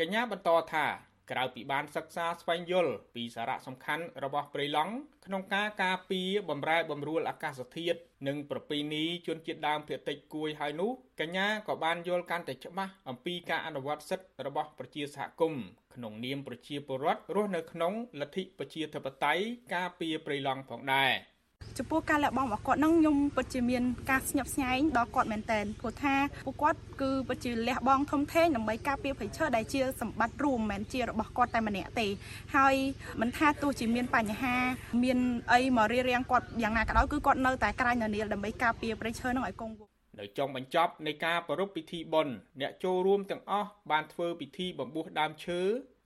[0.00, 0.86] កញ្ញាបន្តថា
[1.30, 4.94] ក្រៅពីបានសិក្សាស្វែងយល់ពីសារៈសំខាន់របស់ព្រៃឡង់
[5.26, 7.98] ក្នុងការការពារបម្រែបម្រួលអាកាសធាតុ
[8.28, 10.90] និងប្រពៃណីជនជាតិដើមភាគតិចគួយហើយនោះ
[11.20, 19.44] កញ្ញាក៏បានយល់កាន់តែច្បាស់អំពីការអនុវត្តសិទ្ធិរបស់ប្រជាសហគមន៍ក្នុងនាមប្រជាពលរដ្ឋរស់នៅក្នុងលទ្ធិប្រជាធិបតេយ្យ
[19.74, 21.12] ការពារព្រៃឡង់ផងដែរ។
[21.78, 26.14] ចំពោះការលះបង់របស់គាត់នឹងខ្ញុំពិតជាមានការស្ញប់ស្ញែងដល់គាត់មែនតើព្រោះថា
[26.46, 32.06] ពួកគាត់គឺពិតជាលះបង់ធំធេងដើម្បីការពារព្រៃឈើដែលជាសម្បត្តិរួមមិនមែនជារបស់គាត់តែម្នាក់ទេ
[32.56, 32.74] ហើយ
[33.20, 34.56] មិនថាទោះជាមានបញ្ហា
[35.04, 35.18] មាន
[35.52, 45.60] អីមករៀបរៀងគាត់យ៉ាងណាក៏ដោយគឺគាត់នៅតែក្រាញនៅនីលដើម្បីការពារព្រៃឈើនឹងឲ្យគង់វង្សនៅចុងបញ្ចប់នៃការប្រារព្ធពិធីបុណ្យអ្នកចូលរួមទាំងអស់បានធ្វើពិធីបំពុះដើមឈើ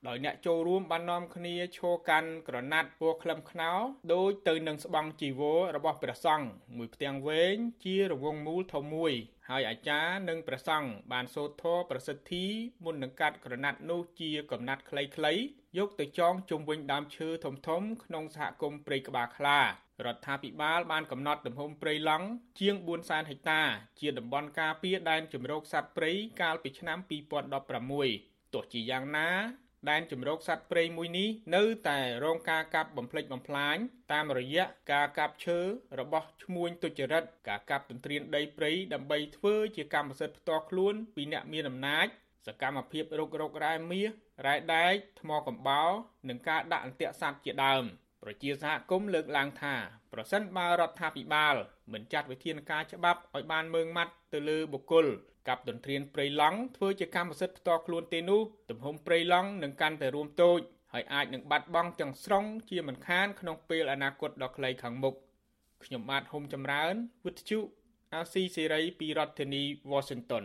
[0.07, 3.73] ដោយអ្នកចូលរួមបាននាំគ្នាឈរកាន់ក្រណាត់ពណ៌ក្លឹមខ្នោ
[4.15, 9.13] ដូចទៅនឹងស្បង់ជីវររបស់ព្រះសង្ឃមួយផ្ទាំងវែងជារង្វង់មូលធំមួយ
[9.49, 12.45] ហើយអាចារ្យនិងព្រះសង្ឃបានសូត្រធម៌ប្រសិទ្ធិ
[12.85, 15.41] មុននឹងកាត់ក្រណាត់នោះជាកំណាត់ខ្លីៗ
[15.79, 22.27] យកទៅចងជុំវិញដើមឈើធំធំក្នុងសហគមន៍ព្រៃក្បាលខ្លារដ្ឋាភិបាលបានកំណត់ទំហំព្រៃឡង់
[22.61, 23.63] ជាង400,000ហិកតា
[24.01, 26.99] ជាតំបន់ការពារដែនជម្រកសត្វព្រៃកាលពីឆ្នាំ
[27.77, 29.31] 2016ទោះជាយ៉ាងណា
[29.91, 33.77] ដែនជំរកសត្វព្រៃមួយនេះនៅតែរងការកាប់បំផ្លិចបំផ្លាញ
[34.13, 35.59] តាមរយៈការកាប់ឈើ
[36.01, 42.07] របស់ឈ្មួញទុច្ចរិតការកាប់ទន្ទ្រានដីព្រៃដើម្បីធ្វើជាកម្មសិទ្ធិផ្ទាល់ខ្លួនពីអ្នកមានអំណាច
[42.47, 44.09] សកម្មភាពរុករករ៉ែមាស
[44.47, 45.91] រ៉ែដែកថ្មកំបោរ
[46.29, 47.85] និងការដាក់អន្ទាក់សត្វជាដើម
[48.23, 49.75] ប្រជាសហគមន៍លើកឡើងថា
[50.13, 51.55] ប្រសិនបើរដ្ឋាភិបាល
[51.93, 55.07] មិនចាត់វិធានការច្បាប់ឲ្យបានម៉ឺងម៉ាត់ទៅលើបុគ្គល
[55.49, 58.41] កាប់ទន្ទ្រានព្រៃឡង់ធ្វើជាកម្មសិទ្ធិផ្ទាល់ខ្លួនទេនោះ
[58.71, 60.61] ទំហំព្រៃឡង់នឹងកាន់តែរួមតូច
[60.93, 65.15] ហើយអាចនឹងបាត់បង់ទាំងស្រុងជាមិនខានក្នុងពេលអនាគតដ៏ខ្លីខាងមុខ
[65.85, 66.95] ខ្ញុំបាទហុំចម្រើន
[67.27, 67.59] វិទ្យុ
[68.15, 70.45] អាស៊ីសេរីពីរដ្ឋធានី Washington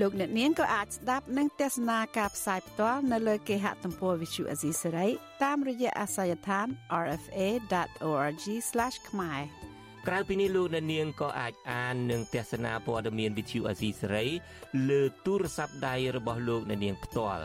[0.00, 5.08] លោកអ្នកនាងក៏អាចស្ដាប់និងទស្សនាការផ្សាយផ្ទាល់នៅលើគេហទំព័រ Visual Asia សេរី
[5.44, 6.66] តាមរយៈអាសយដ្ឋាន
[7.04, 8.44] rfa.org/
[9.08, 9.40] ខ្មែរ
[10.06, 14.26] ក្រៅពីនេះលោកអ្នកនាងក៏អាចអាននិងទស្សនាព័ត៌មាន Visual Asia សេរី
[14.88, 17.44] លើទូរស័ព្ទដៃរបស់លោកអ្នកនាងផ្ទាល់